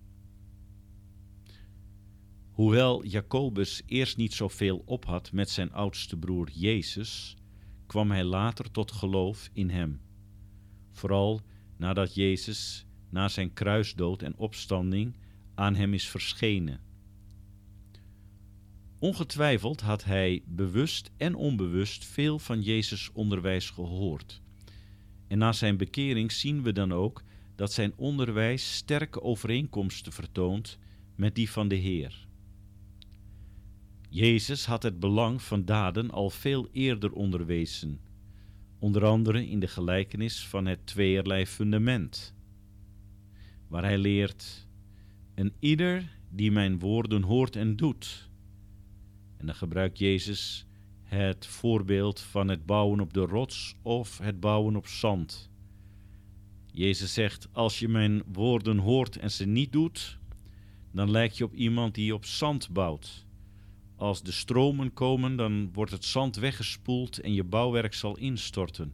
Hoewel 2.51 3.05
Jacobus 3.05 3.83
eerst 3.87 4.17
niet 4.17 4.33
zoveel 4.33 4.83
op 4.85 5.05
had 5.05 5.33
met 5.33 5.51
zijn 5.51 5.73
oudste 5.73 6.17
broer 6.17 6.51
Jezus, 6.51 7.37
kwam 7.87 8.11
hij 8.11 8.25
later 8.25 8.71
tot 8.71 8.93
geloof 8.93 9.51
in 9.53 9.71
hem. 9.71 10.01
Vooral 10.91 11.41
nadat 11.77 12.15
Jezus 12.15 12.87
na 13.11 13.29
zijn 13.29 13.53
kruisdood 13.53 14.23
en 14.23 14.37
opstanding 14.37 15.17
aan 15.55 15.75
hem 15.75 15.95
is 15.95 16.09
verschenen. 16.09 16.81
Ongetwijfeld 18.99 19.81
had 19.81 20.05
hij 20.05 20.43
bewust 20.47 21.11
en 21.17 21.35
onbewust 21.35 22.05
veel 22.05 22.39
van 22.39 22.63
Jezus 22.63 23.13
onderwijs 23.13 23.71
gehoord. 23.71 24.42
En 25.33 25.39
na 25.39 25.53
zijn 25.53 25.77
bekering 25.77 26.33
zien 26.33 26.63
we 26.63 26.73
dan 26.73 26.93
ook 26.93 27.23
dat 27.55 27.73
zijn 27.73 27.93
onderwijs 27.97 28.75
sterke 28.75 29.23
overeenkomsten 29.23 30.13
vertoont 30.13 30.79
met 31.15 31.35
die 31.35 31.51
van 31.51 31.69
de 31.69 31.75
Heer. 31.75 32.27
Jezus 34.09 34.67
had 34.67 34.83
het 34.83 35.01
belang 35.01 35.43
van 35.43 35.65
daden 35.65 36.11
al 36.11 36.31
veel 36.31 36.69
eerder 36.73 37.13
onderwezen, 37.13 38.01
onder 38.79 39.05
andere 39.05 39.49
in 39.49 39.61
de 39.61 39.69
gelijkenis 39.69 40.47
van 40.47 40.67
het 40.67 40.87
tweeërlei 40.87 41.47
fundament, 41.47 42.35
waar 43.69 43.83
hij 43.83 43.99
leert: 43.99 44.67
En 45.35 45.53
ieder 45.59 46.19
die 46.31 46.51
mijn 46.51 46.79
woorden 46.79 47.23
hoort 47.23 47.57
en 47.57 47.77
doet. 47.77 48.31
En 49.37 49.47
dan 49.47 49.55
gebruikt 49.55 49.99
Jezus 49.99 50.67
het 51.15 51.47
voorbeeld 51.47 52.21
van 52.21 52.49
het 52.49 52.67
bouwen 52.67 53.01
op 53.01 53.13
de 53.13 53.21
rots 53.21 53.75
of 53.83 54.19
het 54.19 54.41
bouwen 54.41 54.77
op 54.77 54.87
zand. 54.87 55.51
Jezus 56.67 57.15
zegt: 57.15 57.49
Als 57.53 57.79
je 57.79 57.89
mijn 57.89 58.23
woorden 58.33 58.79
hoort 58.79 59.17
en 59.17 59.31
ze 59.31 59.47
niet 59.47 59.73
doet, 59.73 60.19
dan 60.93 61.11
lijk 61.11 61.33
je 61.33 61.45
op 61.45 61.55
iemand 61.55 61.95
die 61.95 62.15
op 62.15 62.25
zand 62.25 62.71
bouwt. 62.71 63.27
Als 63.97 64.23
de 64.23 64.33
stromen 64.33 64.93
komen, 64.93 65.37
dan 65.37 65.73
wordt 65.73 65.93
het 65.93 66.05
zand 66.05 66.37
weggespoeld 66.37 67.21
en 67.21 67.33
je 67.33 67.45
bouwwerk 67.45 67.95
zal 67.95 68.19
instorten. 68.19 68.93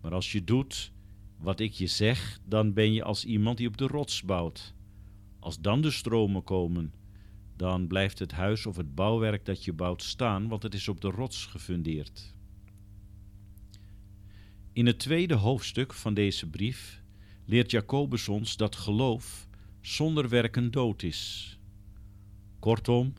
Maar 0.00 0.12
als 0.12 0.32
je 0.32 0.44
doet 0.44 0.92
wat 1.38 1.60
ik 1.60 1.72
je 1.72 1.86
zeg, 1.86 2.40
dan 2.44 2.72
ben 2.72 2.92
je 2.92 3.04
als 3.04 3.24
iemand 3.24 3.56
die 3.56 3.68
op 3.68 3.76
de 3.76 3.86
rots 3.86 4.22
bouwt. 4.22 4.74
Als 5.38 5.60
dan 5.60 5.80
de 5.80 5.90
stromen 5.90 6.44
komen, 6.44 6.92
dan 7.58 7.86
blijft 7.86 8.18
het 8.18 8.32
huis 8.32 8.66
of 8.66 8.76
het 8.76 8.94
bouwwerk 8.94 9.44
dat 9.44 9.64
je 9.64 9.72
bouwt 9.72 10.02
staan, 10.02 10.48
want 10.48 10.62
het 10.62 10.74
is 10.74 10.88
op 10.88 11.00
de 11.00 11.10
rots 11.10 11.46
gefundeerd. 11.46 12.34
In 14.72 14.86
het 14.86 14.98
tweede 14.98 15.34
hoofdstuk 15.34 15.92
van 15.94 16.14
deze 16.14 16.48
brief 16.48 17.02
leert 17.44 17.70
Jacobus 17.70 18.28
ons 18.28 18.56
dat 18.56 18.76
geloof 18.76 19.48
zonder 19.80 20.28
werken 20.28 20.70
dood 20.70 21.02
is. 21.02 21.58
Kortom, 22.58 23.12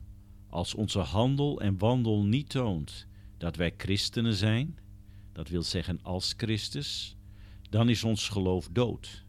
als 0.50 0.76
onze 0.76 1.00
handel 1.00 1.62
en 1.62 1.78
wandel 1.78 2.24
niet 2.26 2.50
toont 2.50 3.08
dat 3.38 3.56
wij 3.56 3.74
christenen 3.78 4.34
zijn, 4.34 4.78
dat 5.32 5.50
wil 5.50 5.64
zeggen 5.64 6.00
als 6.02 6.34
Christus, 6.38 7.16
dan 7.70 7.90
is 7.90 8.04
ons 8.04 8.30
geloof 8.30 8.70
dood. 8.72 9.26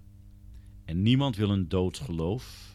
En 0.85 1.03
niemand 1.03 1.37
wil 1.37 1.51
een 1.51 1.69
dood 1.69 1.99
geloof, 1.99 2.70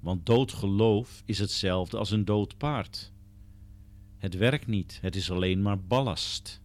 want 0.00 0.26
dood 0.26 0.52
geloof 0.52 1.22
is 1.24 1.38
hetzelfde 1.38 1.96
als 1.96 2.10
een 2.10 2.24
dood 2.24 2.56
paard. 2.56 3.12
Het 4.16 4.34
werkt 4.34 4.66
niet, 4.66 4.98
het 5.02 5.16
is 5.16 5.30
alleen 5.30 5.62
maar 5.62 5.80
ballast. 5.80 6.62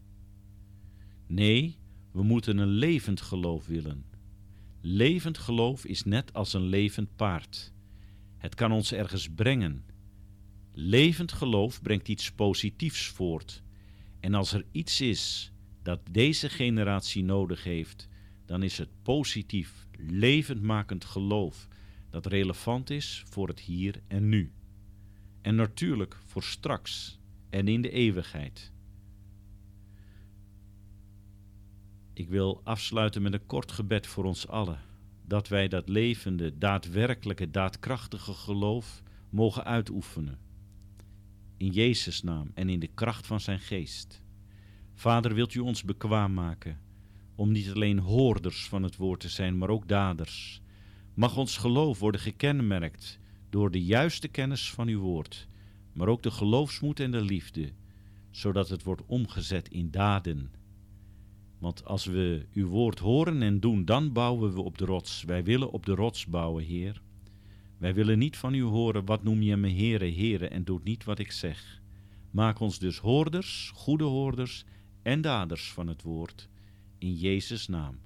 Nee, 1.27 1.77
we 2.11 2.23
moeten 2.23 2.57
een 2.57 2.67
levend 2.67 3.21
geloof 3.21 3.67
willen. 3.67 4.05
Levend 4.81 5.37
geloof 5.37 5.85
is 5.85 6.03
net 6.03 6.33
als 6.33 6.53
een 6.53 6.65
levend 6.65 7.15
paard. 7.15 7.73
Het 8.37 8.55
kan 8.55 8.71
ons 8.71 8.91
ergens 8.91 9.29
brengen. 9.29 9.85
Levend 10.73 11.31
geloof 11.31 11.81
brengt 11.81 12.07
iets 12.07 12.31
positiefs 12.31 13.07
voort. 13.07 13.63
En 14.19 14.33
als 14.33 14.53
er 14.53 14.65
iets 14.71 15.01
is 15.01 15.51
dat 15.83 15.99
deze 16.11 16.49
generatie 16.49 17.23
nodig 17.23 17.63
heeft, 17.63 18.07
dan 18.45 18.63
is 18.63 18.77
het 18.77 18.89
positief, 19.03 19.87
levendmakend 19.97 21.05
geloof 21.05 21.67
dat 22.15 22.25
relevant 22.25 22.89
is 22.89 23.23
voor 23.29 23.47
het 23.47 23.59
hier 23.59 24.01
en 24.07 24.29
nu. 24.29 24.51
En 25.41 25.55
natuurlijk 25.55 26.17
voor 26.25 26.43
straks 26.43 27.19
en 27.49 27.67
in 27.67 27.81
de 27.81 27.89
eeuwigheid. 27.89 28.71
Ik 32.13 32.29
wil 32.29 32.61
afsluiten 32.63 33.21
met 33.21 33.33
een 33.33 33.45
kort 33.45 33.71
gebed 33.71 34.07
voor 34.07 34.23
ons 34.23 34.47
allen, 34.47 34.79
dat 35.25 35.47
wij 35.47 35.67
dat 35.67 35.89
levende, 35.89 36.57
daadwerkelijke, 36.57 37.51
daadkrachtige 37.51 38.33
geloof 38.33 39.03
mogen 39.29 39.63
uitoefenen. 39.63 40.39
In 41.57 41.71
Jezus' 41.71 42.21
naam 42.21 42.51
en 42.53 42.69
in 42.69 42.79
de 42.79 42.89
kracht 42.93 43.27
van 43.27 43.39
zijn 43.39 43.59
geest. 43.59 44.21
Vader, 44.93 45.33
wilt 45.33 45.53
u 45.53 45.59
ons 45.59 45.83
bekwaam 45.83 46.33
maken 46.33 46.79
om 47.35 47.51
niet 47.51 47.71
alleen 47.71 47.99
hoorders 47.99 48.67
van 48.67 48.83
het 48.83 48.95
woord 48.95 49.19
te 49.19 49.29
zijn, 49.29 49.57
maar 49.57 49.69
ook 49.69 49.87
daders. 49.87 50.63
Mag 51.15 51.37
ons 51.37 51.57
geloof 51.57 51.99
worden 51.99 52.21
gekenmerkt 52.21 53.19
door 53.49 53.71
de 53.71 53.83
juiste 53.83 54.27
kennis 54.27 54.71
van 54.71 54.87
uw 54.87 54.99
woord, 54.99 55.47
maar 55.93 56.07
ook 56.07 56.23
de 56.23 56.31
geloofsmoed 56.31 56.99
en 56.99 57.11
de 57.11 57.21
liefde, 57.21 57.71
zodat 58.31 58.69
het 58.69 58.83
wordt 58.83 59.05
omgezet 59.05 59.67
in 59.67 59.91
daden. 59.91 60.51
Want 61.57 61.85
als 61.85 62.05
we 62.05 62.45
uw 62.53 62.67
woord 62.67 62.99
horen 62.99 63.41
en 63.41 63.59
doen, 63.59 63.85
dan 63.85 64.11
bouwen 64.11 64.53
we 64.53 64.61
op 64.61 64.77
de 64.77 64.85
rots. 64.85 65.23
Wij 65.23 65.43
willen 65.43 65.71
op 65.71 65.85
de 65.85 65.95
rots 65.95 66.25
bouwen, 66.25 66.63
Heer. 66.63 67.01
Wij 67.77 67.93
willen 67.93 68.17
niet 68.17 68.37
van 68.37 68.53
u 68.53 68.63
horen, 68.63 69.05
wat 69.05 69.23
noem 69.23 69.41
je 69.41 69.57
me 69.57 69.69
Heere, 69.69 70.11
Heere, 70.11 70.47
en 70.47 70.63
doet 70.63 70.83
niet 70.83 71.03
wat 71.03 71.19
ik 71.19 71.31
zeg. 71.31 71.81
Maak 72.31 72.59
ons 72.59 72.79
dus 72.79 72.97
hoorders, 72.97 73.71
goede 73.75 74.03
hoorders 74.03 74.65
en 75.01 75.21
daders 75.21 75.71
van 75.71 75.87
het 75.87 76.01
woord, 76.01 76.49
in 76.97 77.13
Jezus' 77.13 77.67
naam. 77.67 77.99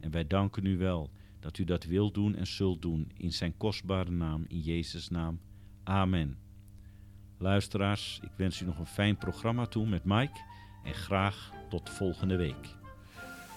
En 0.00 0.10
wij 0.10 0.26
danken 0.26 0.66
u 0.66 0.78
wel 0.78 1.10
dat 1.46 1.58
u 1.58 1.64
dat 1.64 1.84
wilt 1.84 2.14
doen 2.14 2.36
en 2.36 2.46
zult 2.46 2.82
doen, 2.82 3.10
in 3.16 3.32
zijn 3.32 3.56
kostbare 3.56 4.10
naam, 4.10 4.44
in 4.48 4.60
Jezus' 4.60 5.08
naam. 5.08 5.40
Amen. 5.84 6.36
Luisteraars, 7.38 8.20
ik 8.22 8.30
wens 8.36 8.60
u 8.60 8.64
nog 8.64 8.78
een 8.78 8.86
fijn 8.86 9.16
programma 9.16 9.66
toe 9.66 9.86
met 9.86 10.04
Mike 10.04 10.40
en 10.84 10.94
graag 10.94 11.52
tot 11.68 11.90
volgende 11.90 12.36
week. 12.36 12.74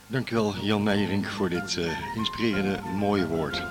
Dankjewel 0.07 0.55
Jan 0.63 0.83
Meijering 0.83 1.27
voor 1.27 1.49
dit 1.49 1.77
eh, 1.77 2.15
inspirerende 2.15 2.79
mooie 2.95 3.27
woord. 3.27 3.63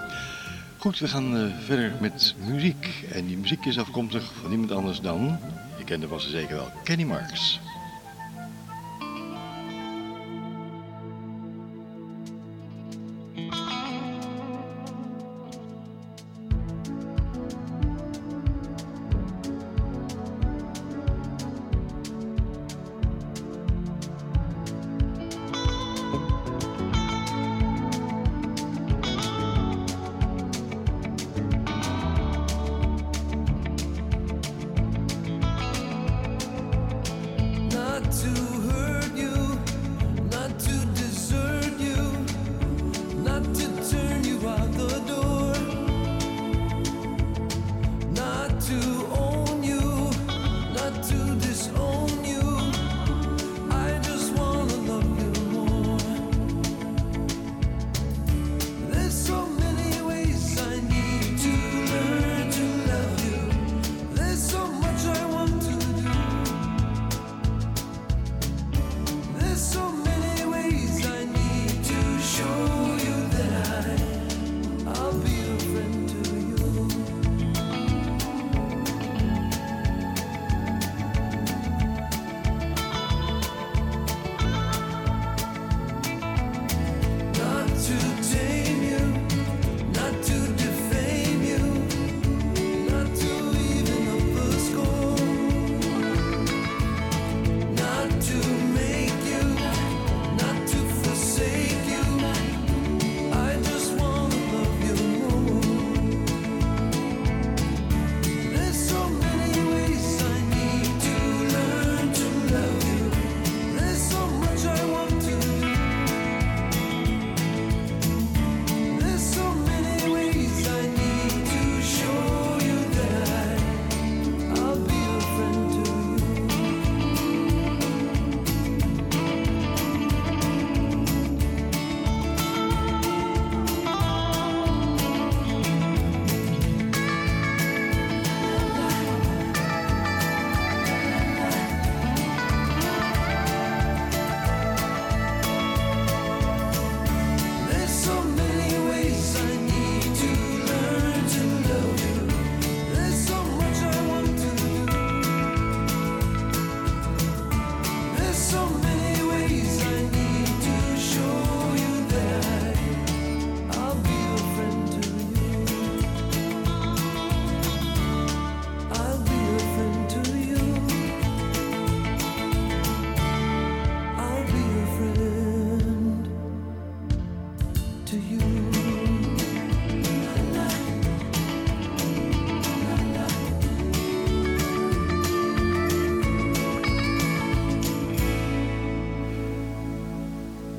Goed, 0.79 0.99
we 0.99 1.09
gaan 1.09 1.37
eh, 1.37 1.59
verder 1.59 1.93
met 2.01 2.35
muziek. 2.47 3.05
En 3.13 3.27
die 3.27 3.37
muziek 3.37 3.65
is 3.65 3.79
afkomstig 3.79 4.33
van 4.33 4.49
niemand 4.49 4.71
anders 4.71 5.01
dan, 5.01 5.39
je 5.79 5.85
kent 5.85 6.01
hem 6.01 6.11
vast 6.11 6.31
zeker 6.31 6.57
wel, 6.57 6.71
Kenny 6.85 7.05
Marks. 7.05 7.61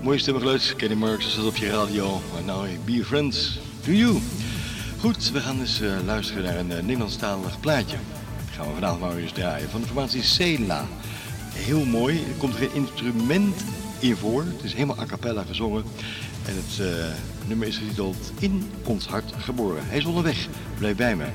Mooie 0.10 0.22
stemmengeluid. 0.22 0.74
Kenny 0.76 0.96
Marks 0.96 1.34
zat 1.34 1.46
op 1.46 1.56
je 1.56 1.70
radio. 1.70 2.22
En 2.38 2.46
nou, 2.46 2.68
be 2.86 3.06
friends 3.06 3.60
to 3.84 3.92
you. 3.92 4.18
Goed, 5.00 5.32
we 5.32 5.40
gaan 5.40 5.60
eens 5.60 5.82
uh, 5.82 5.92
luisteren 6.06 6.44
naar 6.44 6.58
een 6.58 6.72
uh, 6.72 6.80
Nederlandstalig 6.80 7.60
plaatje. 7.60 7.98
Dat 8.46 8.56
gaan 8.56 8.68
we 8.68 8.74
vanavond 8.74 9.02
maar 9.02 9.16
eens 9.16 9.32
draaien. 9.32 9.70
Van 9.70 9.82
de 9.82 9.88
formatie 9.88 10.22
Cela. 10.22 10.86
Heel 11.54 11.86
mooi. 11.86 12.18
Er 12.18 12.38
komt 12.38 12.56
geen 12.56 12.74
instrument 12.74 13.64
in 14.00 14.16
voor. 14.16 14.44
Het 14.44 14.64
is 14.64 14.74
helemaal 14.74 15.00
a 15.00 15.06
cappella 15.06 15.44
gezongen. 15.44 15.84
En 16.46 16.56
het 16.56 16.88
uh, 16.88 17.06
nummer 17.48 17.68
is 17.68 17.78
getiteld 17.78 18.32
In 18.40 18.72
ons 18.84 19.06
hart 19.06 19.34
geboren. 19.38 19.84
Hij 19.88 19.98
is 19.98 20.06
onderweg. 20.06 20.48
Blijf 20.78 20.96
bij 20.96 21.16
me. 21.16 21.26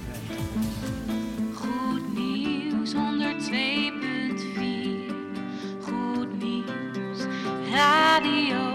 Radio. 8.25 8.74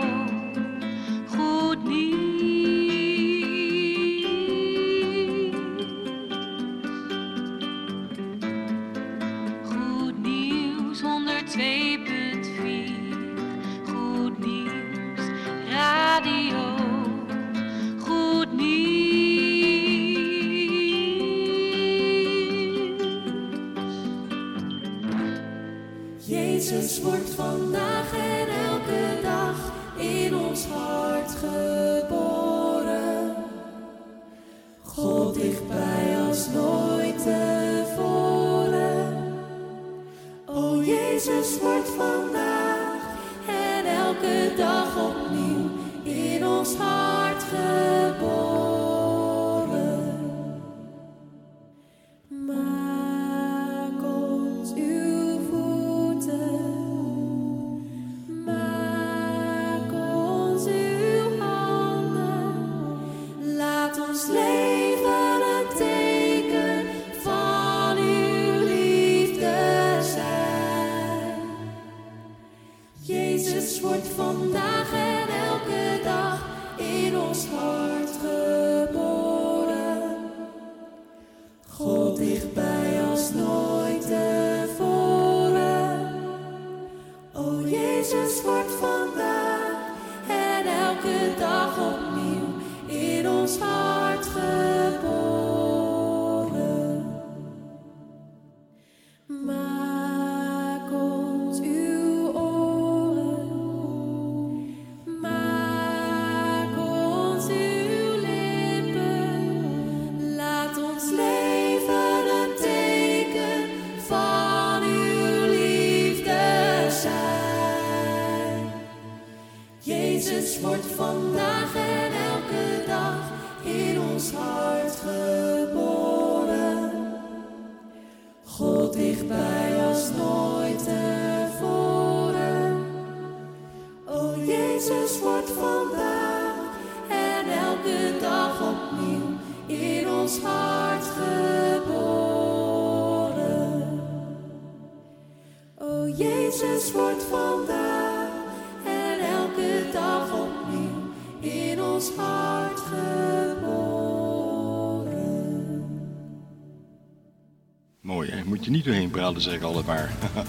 Niet 158.70 158.86
doorheen 158.86 159.09
praten, 159.09 159.41
zeg 159.41 159.53
ik 159.53 159.61
altijd 159.61 159.86
maar. 159.86 160.13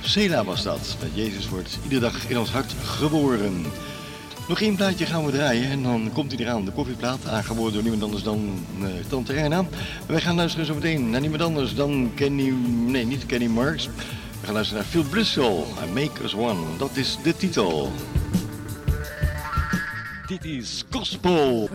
Cela 0.00 0.44
was 0.44 0.62
dat. 0.62 0.96
Met 1.00 1.10
Jezus 1.14 1.48
wordt 1.48 1.78
iedere 1.82 2.00
dag 2.00 2.28
in 2.28 2.38
ons 2.38 2.50
hart 2.50 2.74
geboren. 2.84 3.64
Nog 4.48 4.60
één 4.60 4.76
plaatje 4.76 5.06
gaan 5.06 5.24
we 5.24 5.32
draaien 5.32 5.70
en 5.70 5.82
dan 5.82 6.10
komt 6.12 6.32
hij 6.32 6.40
eraan. 6.40 6.64
De 6.64 6.70
koffieplaat, 6.70 7.28
aangeboden 7.28 7.72
door 7.72 7.82
niemand 7.82 8.02
anders 8.02 8.22
dan 8.22 8.66
uh, 8.80 8.86
Tante 9.08 9.32
Erna. 9.32 9.64
Wij 10.06 10.20
gaan 10.20 10.36
luisteren 10.36 10.66
zo 10.66 10.74
meteen 10.74 11.10
naar 11.10 11.20
niemand 11.20 11.42
anders 11.42 11.74
dan 11.74 12.10
Kenny... 12.14 12.52
Nee, 12.86 13.06
niet 13.06 13.26
Kenny 13.26 13.46
Marks. 13.46 13.86
We 14.40 14.44
gaan 14.44 14.54
luisteren 14.54 14.82
naar 14.82 14.92
Phil 14.92 15.04
Bristol. 15.04 15.66
en 15.82 15.92
Make 15.92 16.22
Us 16.22 16.34
One. 16.34 16.60
Dat 16.78 16.90
is 16.96 17.18
de 17.22 17.36
titel. 17.36 17.92
Dit 20.26 20.44
is 20.44 20.84
Gospel. 20.90 21.70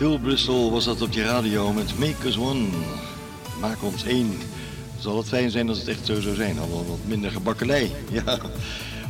Phil 0.00 0.18
Bristol 0.18 0.70
was 0.70 0.84
dat 0.84 1.02
op 1.02 1.12
je 1.12 1.22
radio 1.22 1.72
met 1.72 1.98
Make 1.98 2.26
Us 2.26 2.38
One. 2.38 2.68
Maak 3.60 3.82
ons 3.82 4.04
één. 4.04 4.38
Zal 4.98 5.16
het 5.16 5.28
fijn 5.28 5.50
zijn 5.50 5.68
als 5.68 5.78
het 5.78 5.88
echt 5.88 6.06
zo 6.06 6.20
zou 6.20 6.34
zijn. 6.34 6.58
Allemaal 6.58 6.86
wat 6.86 6.98
minder 7.04 7.30
gebakkelei. 7.30 7.92
Ja, 8.24 8.38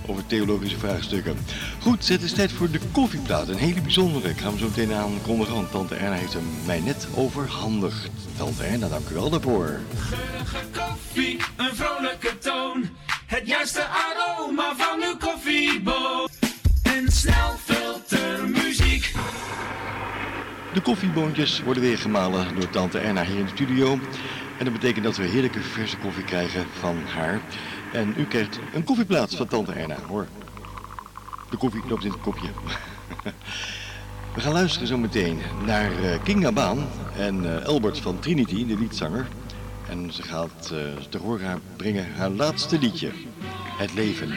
over 0.06 0.26
theologische 0.26 0.78
vraagstukken. 0.78 1.36
Goed, 1.80 2.08
het 2.08 2.22
is 2.22 2.32
tijd 2.32 2.52
voor 2.52 2.70
de 2.70 2.80
koffieplaat. 2.92 3.48
Een 3.48 3.56
hele 3.56 3.80
bijzondere. 3.80 4.28
Ik 4.28 4.38
ga 4.38 4.48
hem 4.48 4.58
zo 4.58 4.66
meteen 4.66 4.92
aankondigen, 4.92 5.54
want 5.54 5.70
tante 5.70 5.94
Erna 5.94 6.14
heeft 6.14 6.32
hem 6.32 6.48
mij 6.66 6.80
net 6.80 7.08
overhandigd. 7.14 8.10
Tante 8.36 8.62
Erna, 8.62 8.88
dank 8.88 9.08
u 9.08 9.14
wel 9.14 9.30
daarvoor. 9.30 9.80
Geurige 9.96 10.66
koffie, 10.72 11.36
een 11.56 11.74
vrolijke 11.74 12.38
toon. 12.38 12.88
Het 13.26 13.46
juiste 13.46 13.86
aroma 13.86 14.74
van 14.76 15.02
uw 15.02 15.16
koffieboon. 15.16 16.29
De 20.72 20.80
koffieboontjes 20.80 21.62
worden 21.62 21.82
weer 21.82 21.98
gemalen 21.98 22.54
door 22.54 22.70
tante 22.70 22.98
Erna 22.98 23.24
hier 23.24 23.38
in 23.38 23.44
de 23.44 23.50
studio. 23.50 23.92
En 24.58 24.64
dat 24.64 24.72
betekent 24.72 25.04
dat 25.04 25.16
we 25.16 25.24
heerlijke 25.24 25.60
verse 25.60 25.96
koffie 25.96 26.24
krijgen 26.24 26.66
van 26.78 26.96
haar. 27.06 27.40
En 27.92 28.14
u 28.16 28.24
krijgt 28.24 28.58
een 28.74 28.84
koffieplaats 28.84 29.36
van 29.36 29.46
tante 29.46 29.72
Erna, 29.72 29.96
hoor. 30.08 30.26
De 31.50 31.56
koffie 31.56 31.82
loopt 31.88 32.04
in 32.04 32.10
het 32.10 32.20
kopje. 32.20 32.48
We 34.34 34.40
gaan 34.40 34.52
luisteren 34.52 34.88
zo 34.88 34.98
meteen 34.98 35.40
naar 35.64 35.90
eh, 36.02 36.22
Kinga 36.22 36.52
Baan 36.52 36.88
en 37.16 37.58
eh, 37.58 37.66
Albert 37.66 37.98
van 37.98 38.18
Trinity, 38.18 38.66
de 38.66 38.78
liedzanger. 38.78 39.26
En 39.88 40.12
ze 40.12 40.22
gaat 40.22 40.72
eh, 40.72 41.04
te 41.08 41.18
horen 41.18 41.62
brengen 41.76 42.12
haar 42.16 42.30
laatste 42.30 42.78
liedje, 42.78 43.10
Het 43.76 43.94
Leven. 43.94 44.32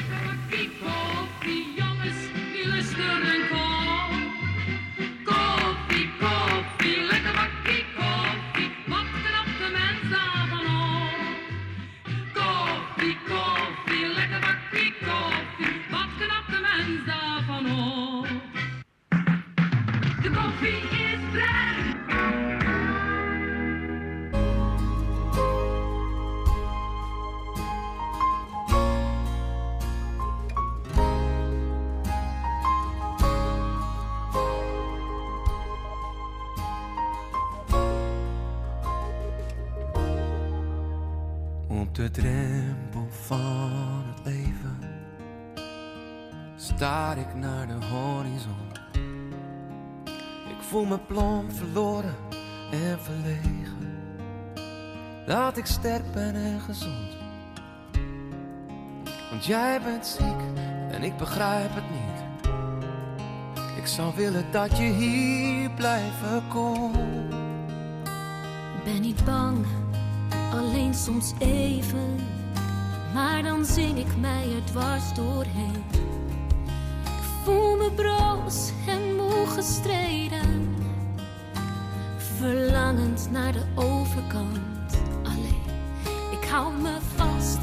De 41.93 42.11
drempel 42.11 43.07
van 43.09 44.03
het 44.05 44.25
leven 44.25 44.77
staar 46.55 47.17
ik 47.17 47.35
naar 47.35 47.67
de 47.67 47.85
horizon. 47.85 48.71
Ik 50.49 50.61
voel 50.61 50.85
me 50.85 50.99
plomp 50.99 51.53
verloren 51.53 52.15
en 52.71 52.99
verlegen. 53.01 54.01
Dat 55.25 55.57
ik 55.57 55.65
sterk 55.65 56.11
ben 56.13 56.35
en 56.35 56.59
gezond. 56.59 57.17
Want 59.29 59.45
jij 59.45 59.81
bent 59.81 60.05
ziek 60.05 60.59
en 60.91 61.03
ik 61.03 61.17
begrijp 61.17 61.71
het 61.73 61.89
niet. 61.89 62.51
Ik 63.77 63.87
zou 63.87 64.15
willen 64.15 64.45
dat 64.51 64.77
je 64.77 64.83
hier 64.83 65.69
blijven 65.69 66.47
komt. 66.47 67.29
Ben 68.83 69.01
niet 69.01 69.25
bang, 69.25 69.65
alleen 70.53 70.93
soms 70.93 71.33
even. 71.37 72.19
Maar 73.13 73.43
dan 73.43 73.65
zing 73.65 73.97
ik 73.97 74.17
mij 74.17 74.47
er 74.55 74.63
dwars 74.63 75.13
doorheen. 75.13 75.83
Ik 77.03 77.43
voel 77.43 77.77
me 77.77 77.91
broos 77.91 78.71
en 78.87 79.15
moe 79.15 79.47
gestreden. 79.47 80.75
Verlangend 82.37 83.27
naar 83.31 83.51
de 83.51 83.63
overkant. 83.75 84.97
Alleen, 85.23 85.63
ik 86.31 86.47
hou 86.49 86.73
me 86.81 86.97
vast 87.15 87.59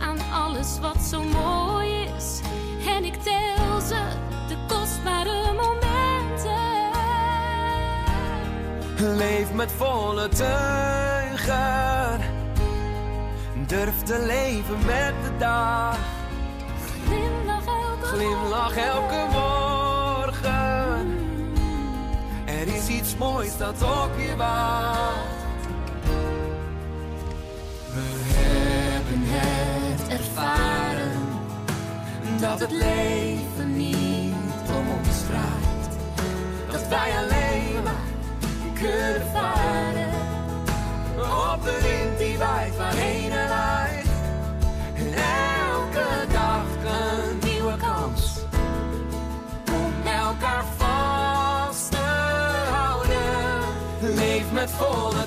aan 0.00 0.18
alles 0.32 0.78
wat 0.80 1.02
zo 1.02 1.22
mooi 1.22 2.08
is. 2.16 2.40
En 2.86 3.04
ik 3.04 3.14
tel 3.14 3.80
ze, 3.80 4.02
de 4.48 4.56
kostbare 4.68 5.52
momenten. 5.52 6.90
Leef 9.16 9.52
met 9.52 9.72
volle 9.72 10.28
teugen. 10.28 12.31
Te 14.12 14.24
leven 14.26 14.78
met 14.86 15.14
de 15.22 15.36
dag. 15.38 15.98
Glimlach 17.06 17.66
elke 17.66 18.06
Glimlach 18.06 18.76
elke 18.76 19.26
morgen. 19.30 21.18
Er 22.44 22.74
is 22.74 22.88
iets 22.88 23.16
moois 23.16 23.56
dat 23.56 23.82
op 23.82 24.10
je 24.18 24.36
wacht. 24.36 25.18
We 27.94 28.20
hebben 28.34 29.22
het 29.24 30.08
ervaren. 30.08 31.28
Dat 32.40 32.60
het 32.60 32.70
leven 32.70 33.76
niet 33.76 34.34
om 34.76 34.88
ons 34.88 35.22
draait. 35.26 35.98
Dat 36.70 36.88
wij 36.88 37.12
alleen 37.16 37.82
maar 37.82 38.06
kunnen 38.74 39.22
varen. 39.32 40.10
Op 41.54 41.64
de 41.64 41.78
wind 41.82 42.18
die 42.18 42.38
waait 42.38 42.76
waarheen 42.76 43.32
er 43.32 43.48
waait. 43.48 44.01
Elkaar 50.42 50.64
vast 50.76 51.90
te 51.90 51.96
houden. 52.70 54.14
Leef 54.14 54.52
met 54.52 54.70
volle 54.70 55.24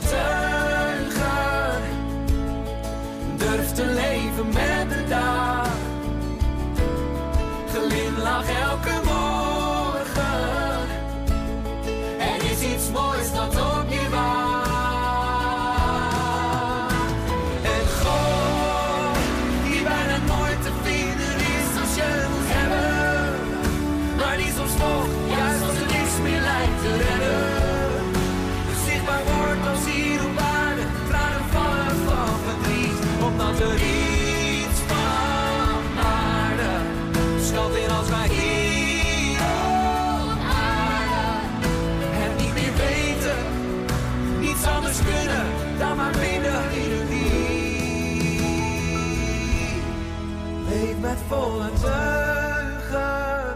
volle 51.27 51.69
teugen. 51.81 53.55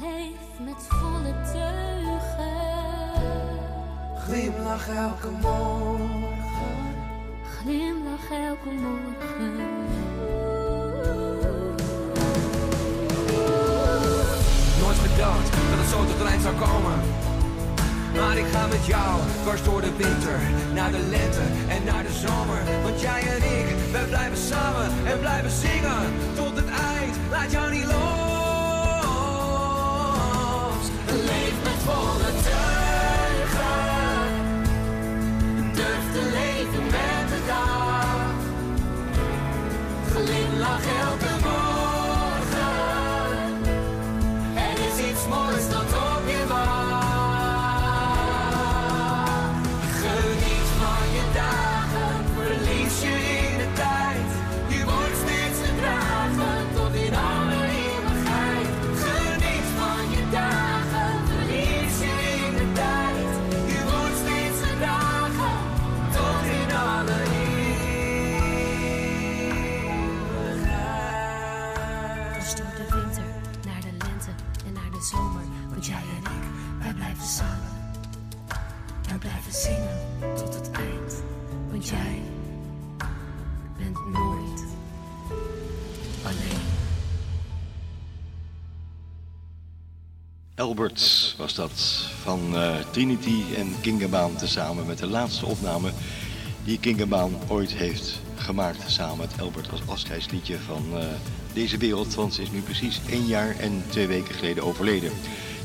Leef 0.00 0.46
met 0.66 0.86
volle 0.88 1.34
teugen. 1.52 2.58
Glimlach 4.24 4.88
elke 4.88 5.30
morgen. 5.30 6.76
Glimlach 7.58 8.30
elke 8.30 8.70
morgen. 8.70 9.54
Nooit 14.80 14.98
gedacht 14.98 15.50
dat 15.70 15.78
het 15.80 15.88
zo 15.88 16.04
tot 16.04 16.20
een 16.20 16.26
eind 16.26 16.42
zou 16.42 16.54
komen. 16.54 16.98
Maar 18.16 18.36
ik 18.36 18.46
ga 18.52 18.66
met 18.66 18.86
jou 18.86 19.20
dwars 19.42 19.62
door 19.64 19.80
de 19.80 19.92
winter, 19.96 20.38
naar 20.74 20.90
de 20.90 20.98
lente 20.98 21.42
en 21.68 21.69
naar 21.92 22.02
de 22.02 22.12
zomer. 22.12 22.82
Want 22.82 23.00
jij 23.00 23.22
en 23.34 23.42
ik, 23.58 23.66
wij 23.92 24.04
blijven 24.04 24.38
samen 24.38 24.90
en 25.04 25.18
blijven 25.18 25.50
zingen 25.50 26.02
tot 26.34 26.56
het 26.56 26.68
eind. 26.68 27.16
Laat 27.30 27.50
jou 27.50 27.70
niet 27.70 27.84
los. 27.84 27.94
Leef 31.30 31.54
met 31.66 31.80
volle 31.86 32.30
teugen. 32.48 33.78
Durf 35.74 36.04
te 36.12 36.22
leven 36.38 36.84
met 36.84 37.28
de 37.32 37.40
dag. 37.46 38.34
Glimlach 40.12 40.84
Albert 90.70 91.34
was 91.36 91.54
dat 91.54 92.06
van 92.22 92.56
eh, 92.56 92.74
Trinity 92.90 93.42
en 93.56 93.74
Kingerbaan 93.80 94.36
tezamen 94.36 94.86
met 94.86 94.98
de 94.98 95.06
laatste 95.06 95.46
opname 95.46 95.90
die 96.64 96.78
Kingerbaan 96.78 97.32
ooit 97.48 97.72
heeft 97.72 98.20
gemaakt 98.34 98.90
samen 98.90 99.18
met 99.18 99.40
Albert 99.40 99.70
als 99.70 99.80
afscheidsliedje 99.86 100.58
van 100.58 100.84
eh, 100.94 101.04
deze 101.52 101.76
wereld, 101.76 102.14
want 102.14 102.34
ze 102.34 102.42
is 102.42 102.50
nu 102.50 102.60
precies 102.60 103.00
één 103.08 103.26
jaar 103.26 103.56
en 103.56 103.82
twee 103.88 104.06
weken 104.06 104.34
geleden 104.34 104.64
overleden. 104.64 105.12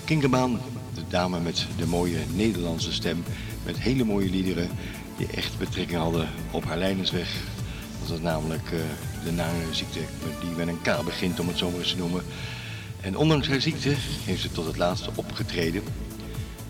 Kingerbaan, 0.03 0.61
de 0.93 1.03
dame 1.07 1.39
met 1.39 1.67
de 1.77 1.87
mooie 1.87 2.19
Nederlandse 2.33 2.93
stem, 2.93 3.23
met 3.65 3.79
hele 3.79 4.03
mooie 4.03 4.29
liederen 4.29 4.69
die 5.17 5.27
echt 5.27 5.57
betrekking 5.57 5.99
hadden 5.99 6.29
op 6.51 6.65
haar 6.65 6.77
lijnensweg. 6.77 7.29
Dat 8.01 8.17
is 8.17 8.23
namelijk 8.23 8.71
eh, 8.71 8.79
de 9.23 9.31
nare 9.31 9.55
ziekte 9.71 9.99
die 10.39 10.49
met 10.57 10.67
een 10.67 10.81
K 10.81 11.05
begint 11.05 11.39
om 11.39 11.47
het 11.47 11.57
zo 11.57 11.69
maar 11.69 11.79
eens 11.79 11.91
te 11.91 11.97
noemen. 11.97 12.23
En 13.05 13.17
ondanks 13.17 13.47
haar 13.47 13.61
ziekte 13.61 13.93
heeft 14.25 14.41
ze 14.41 14.51
tot 14.51 14.65
het 14.65 14.77
laatste 14.77 15.09
opgetreden. 15.15 15.83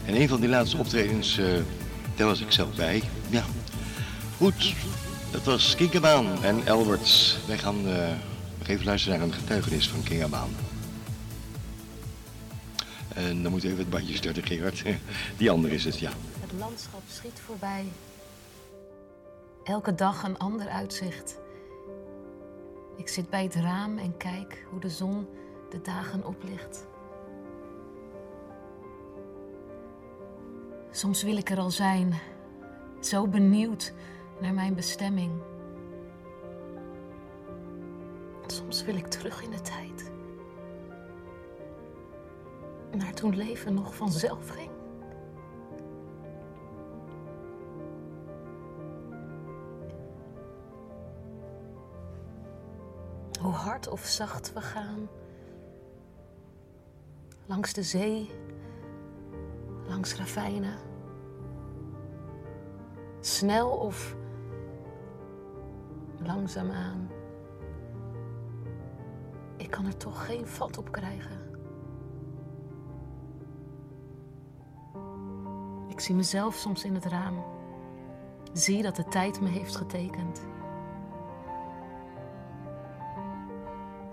En 0.05 0.15
een 0.21 0.27
van 0.27 0.39
die 0.39 0.49
laatste 0.49 0.77
optredens, 0.77 1.37
eh, 1.37 1.45
daar 2.15 2.27
was 2.27 2.41
ik 2.41 2.51
zelf 2.51 2.75
bij. 2.75 3.03
Ja, 3.29 3.43
goed. 4.37 4.75
Dat 5.31 5.43
was 5.43 5.75
Kinkerbaan 5.75 6.43
en 6.43 6.67
Alberts. 6.67 7.37
Wij 7.47 7.57
gaan 7.57 7.81
nog 8.57 8.67
even 8.67 8.85
luisteren 8.85 9.19
naar 9.19 9.27
een 9.27 9.33
getuigenis 9.33 9.89
van 9.89 10.03
Kinkerbaan. 10.03 10.49
En 13.13 13.43
dan 13.43 13.51
moet 13.51 13.63
even 13.63 13.77
het 13.77 13.89
bandje 13.89 14.15
starten, 14.15 14.45
Gerard. 14.45 14.83
Die 15.37 15.51
andere 15.51 15.73
is 15.73 15.85
het, 15.85 15.99
ja. 15.99 16.11
Het 16.39 16.51
landschap 16.59 17.01
schiet 17.11 17.41
voorbij. 17.45 17.85
Elke 19.63 19.95
dag 19.95 20.23
een 20.23 20.37
ander 20.37 20.67
uitzicht. 20.67 21.37
Ik 22.97 23.07
zit 23.07 23.29
bij 23.29 23.43
het 23.43 23.55
raam 23.55 23.97
en 23.97 24.17
kijk 24.17 24.65
hoe 24.69 24.79
de 24.79 24.89
zon 24.89 25.27
de 25.75 25.81
dagen 25.81 26.25
oplicht. 26.25 26.87
Soms 30.91 31.23
wil 31.23 31.37
ik 31.37 31.49
er 31.49 31.59
al 31.59 31.71
zijn, 31.71 32.13
zo 32.99 33.27
benieuwd 33.27 33.93
naar 34.39 34.53
mijn 34.53 34.75
bestemming. 34.75 35.31
Soms 38.45 38.83
wil 38.83 38.95
ik 38.95 39.07
terug 39.07 39.43
in 39.43 39.49
de 39.49 39.61
tijd. 39.61 40.11
Naar 42.97 43.13
toen 43.13 43.35
leven 43.35 43.73
nog 43.73 43.95
vanzelf 43.95 44.49
ging. 44.49 44.71
Hoe 53.41 53.53
hard 53.53 53.87
of 53.87 54.05
zacht 54.05 54.53
we 54.53 54.61
gaan. 54.61 55.09
Langs 57.47 57.73
de 57.73 57.83
zee, 57.83 58.29
langs 59.87 60.15
ravijnen. 60.15 60.77
Snel 63.19 63.69
of 63.69 64.15
langzaamaan. 66.17 67.09
Ik 69.57 69.71
kan 69.71 69.85
er 69.85 69.97
toch 69.97 70.25
geen 70.25 70.47
vat 70.47 70.77
op 70.77 70.91
krijgen. 70.91 71.39
Ik 75.87 75.99
zie 75.99 76.15
mezelf 76.15 76.55
soms 76.55 76.83
in 76.83 76.93
het 76.93 77.05
raam. 77.05 77.43
Zie 78.53 78.83
dat 78.83 78.95
de 78.95 79.07
tijd 79.07 79.41
me 79.41 79.49
heeft 79.49 79.75
getekend. 79.75 80.41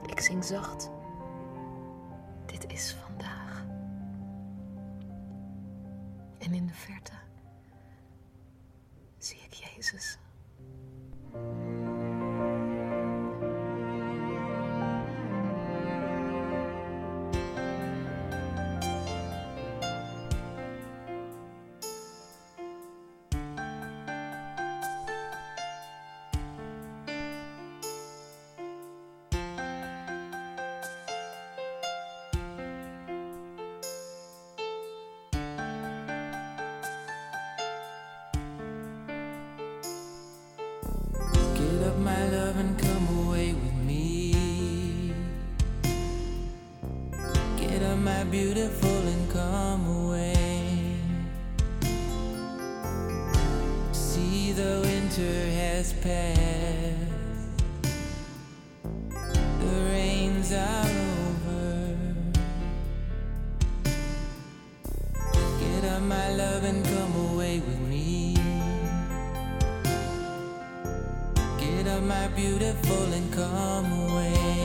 Ik 0.06 0.20
zing 0.20 0.44
zacht. 0.44 0.91
My 66.08 66.34
love, 66.34 66.64
and 66.64 66.84
come 66.84 67.14
away 67.32 67.60
with 67.60 67.80
me. 67.80 68.34
Get 71.58 71.86
up, 71.86 72.02
my 72.02 72.28
beautiful, 72.28 73.12
and 73.12 73.32
come 73.32 73.92
away. 73.92 74.61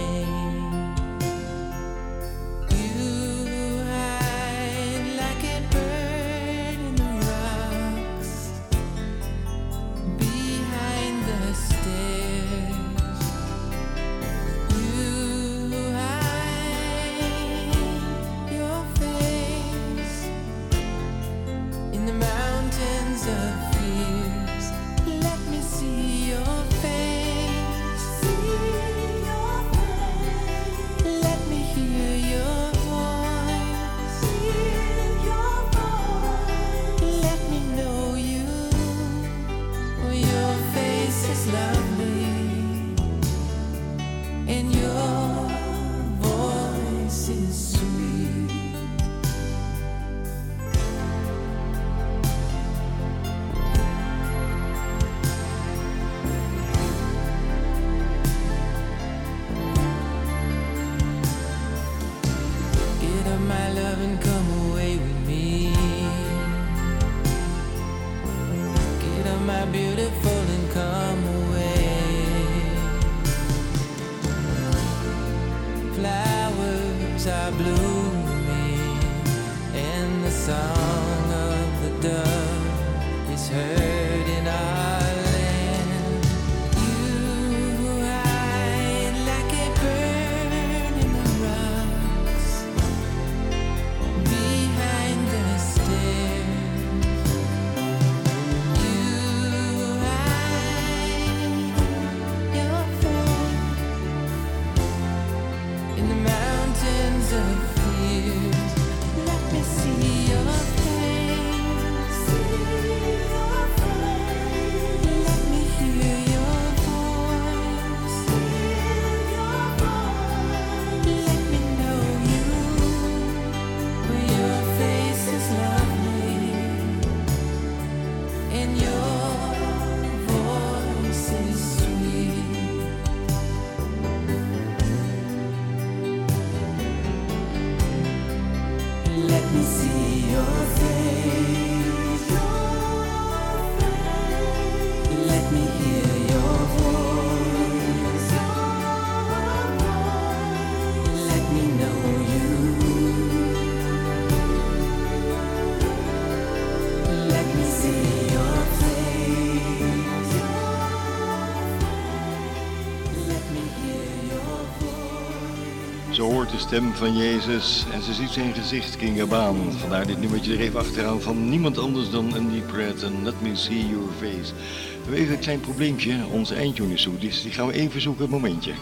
Stem 166.68 166.94
van 166.94 167.18
Jezus 167.18 167.86
en 167.94 168.02
ze 168.02 168.14
ziet 168.14 168.30
zijn 168.30 168.54
gezicht, 168.54 168.98
Kinga 168.98 169.26
Baan. 169.26 169.72
Vandaar 169.72 170.08
dit 170.08 170.20
nummertje 170.20 170.54
er 170.54 170.60
even 170.60 170.80
achteraan 170.80 171.22
van 171.22 171.50
niemand 171.50 171.78
anders 171.78 172.10
dan 172.10 172.34
Andy 172.34 172.60
Pratt 172.60 173.04
en 173.04 173.24
Let 173.24 173.42
Me 173.42 173.56
See 173.56 173.88
Your 173.88 174.10
Face. 174.20 174.54
We 174.54 175.02
hebben 175.02 175.20
even 175.20 175.34
een 175.34 175.40
klein 175.40 175.60
probleempje, 175.60 176.26
onze 176.32 176.56
eindtune 176.56 176.94
is 176.94 177.02
zoet, 177.02 177.22
dus 177.22 177.42
die 177.42 177.52
gaan 177.52 177.68
we 177.68 177.74
even 177.74 178.02
zoeken, 178.02 178.24
een 178.24 178.30
momentje. 178.30 178.74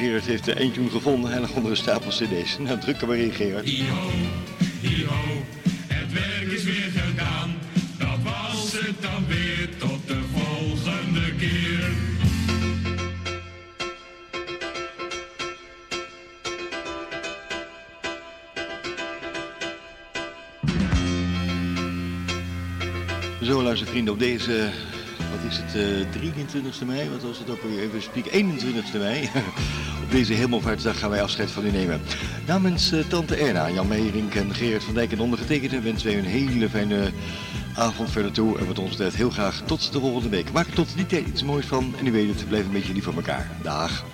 Gerard 0.00 0.26
heeft 0.26 0.44
de 0.44 0.52
eindtune 0.52 0.90
gevonden 0.90 1.32
en 1.32 1.40
nog 1.40 1.54
onder 1.54 1.70
een 1.70 1.76
stapel 1.76 2.10
cd's. 2.10 2.58
Nou, 2.58 2.80
druk 2.80 3.00
er 3.00 3.06
maar 3.06 3.16
in, 3.16 3.32
Gerard. 3.32 3.64
Hi-ho, 3.64 4.10
hi-ho, 4.80 5.44
het 5.88 6.12
werk 6.12 6.52
is 6.52 6.64
weer 6.64 6.90
gedaan. 6.94 7.54
Dat 7.98 8.18
was 8.22 8.72
het 8.72 9.02
dan 9.02 9.26
weer 9.26 9.68
tot 9.78 10.06
de 10.06 10.20
volgende 10.34 11.34
keer. 11.38 11.90
Zo, 23.42 23.62
luistervrienden, 23.62 24.12
op 24.12 24.18
deze, 24.18 24.70
is 25.50 25.56
het, 25.56 25.74
eh 25.74 26.22
23e 26.22 26.86
mei, 26.86 27.10
wat 27.10 27.22
was 27.22 27.38
het 27.38 27.50
ook 27.50 27.62
weer, 27.62 27.82
even 27.82 28.02
spiek, 28.02 28.26
21e 28.26 28.98
mei. 28.98 29.30
op 30.04 30.10
deze 30.10 30.32
hemelvaartsdag 30.32 30.98
gaan 30.98 31.10
wij 31.10 31.22
afscheid 31.22 31.50
van 31.50 31.66
u 31.66 31.70
nemen. 31.70 32.00
Namens 32.46 32.92
eh, 32.92 33.00
tante 33.08 33.36
Erna, 33.36 33.70
Jan 33.70 33.88
Meijering 33.88 34.34
en 34.34 34.54
Gerard 34.54 34.84
van 34.84 34.94
Dijk 34.94 35.12
en 35.12 35.20
ondergetekende 35.20 35.80
wensen 35.80 36.08
wij 36.08 36.18
een 36.18 36.24
hele 36.24 36.68
fijne 36.68 37.10
avond 37.74 38.10
verder 38.10 38.32
toe. 38.32 38.58
En 38.58 38.66
wat 38.66 38.78
ons 38.78 38.90
betreft 38.90 39.16
heel 39.16 39.30
graag 39.30 39.62
tot 39.66 39.92
de 39.92 40.00
volgende 40.00 40.28
week. 40.28 40.52
Maak 40.52 40.66
er 40.66 40.72
tot 40.72 40.96
die 40.96 41.06
tijd 41.06 41.26
iets 41.26 41.42
moois 41.42 41.66
van 41.66 41.94
en 41.98 42.06
u 42.06 42.12
weet 42.12 42.28
het, 42.28 42.48
blijf 42.48 42.64
een 42.64 42.72
beetje 42.72 42.92
lief 42.92 43.04
voor 43.04 43.14
elkaar. 43.14 43.50
Dag. 43.62 44.04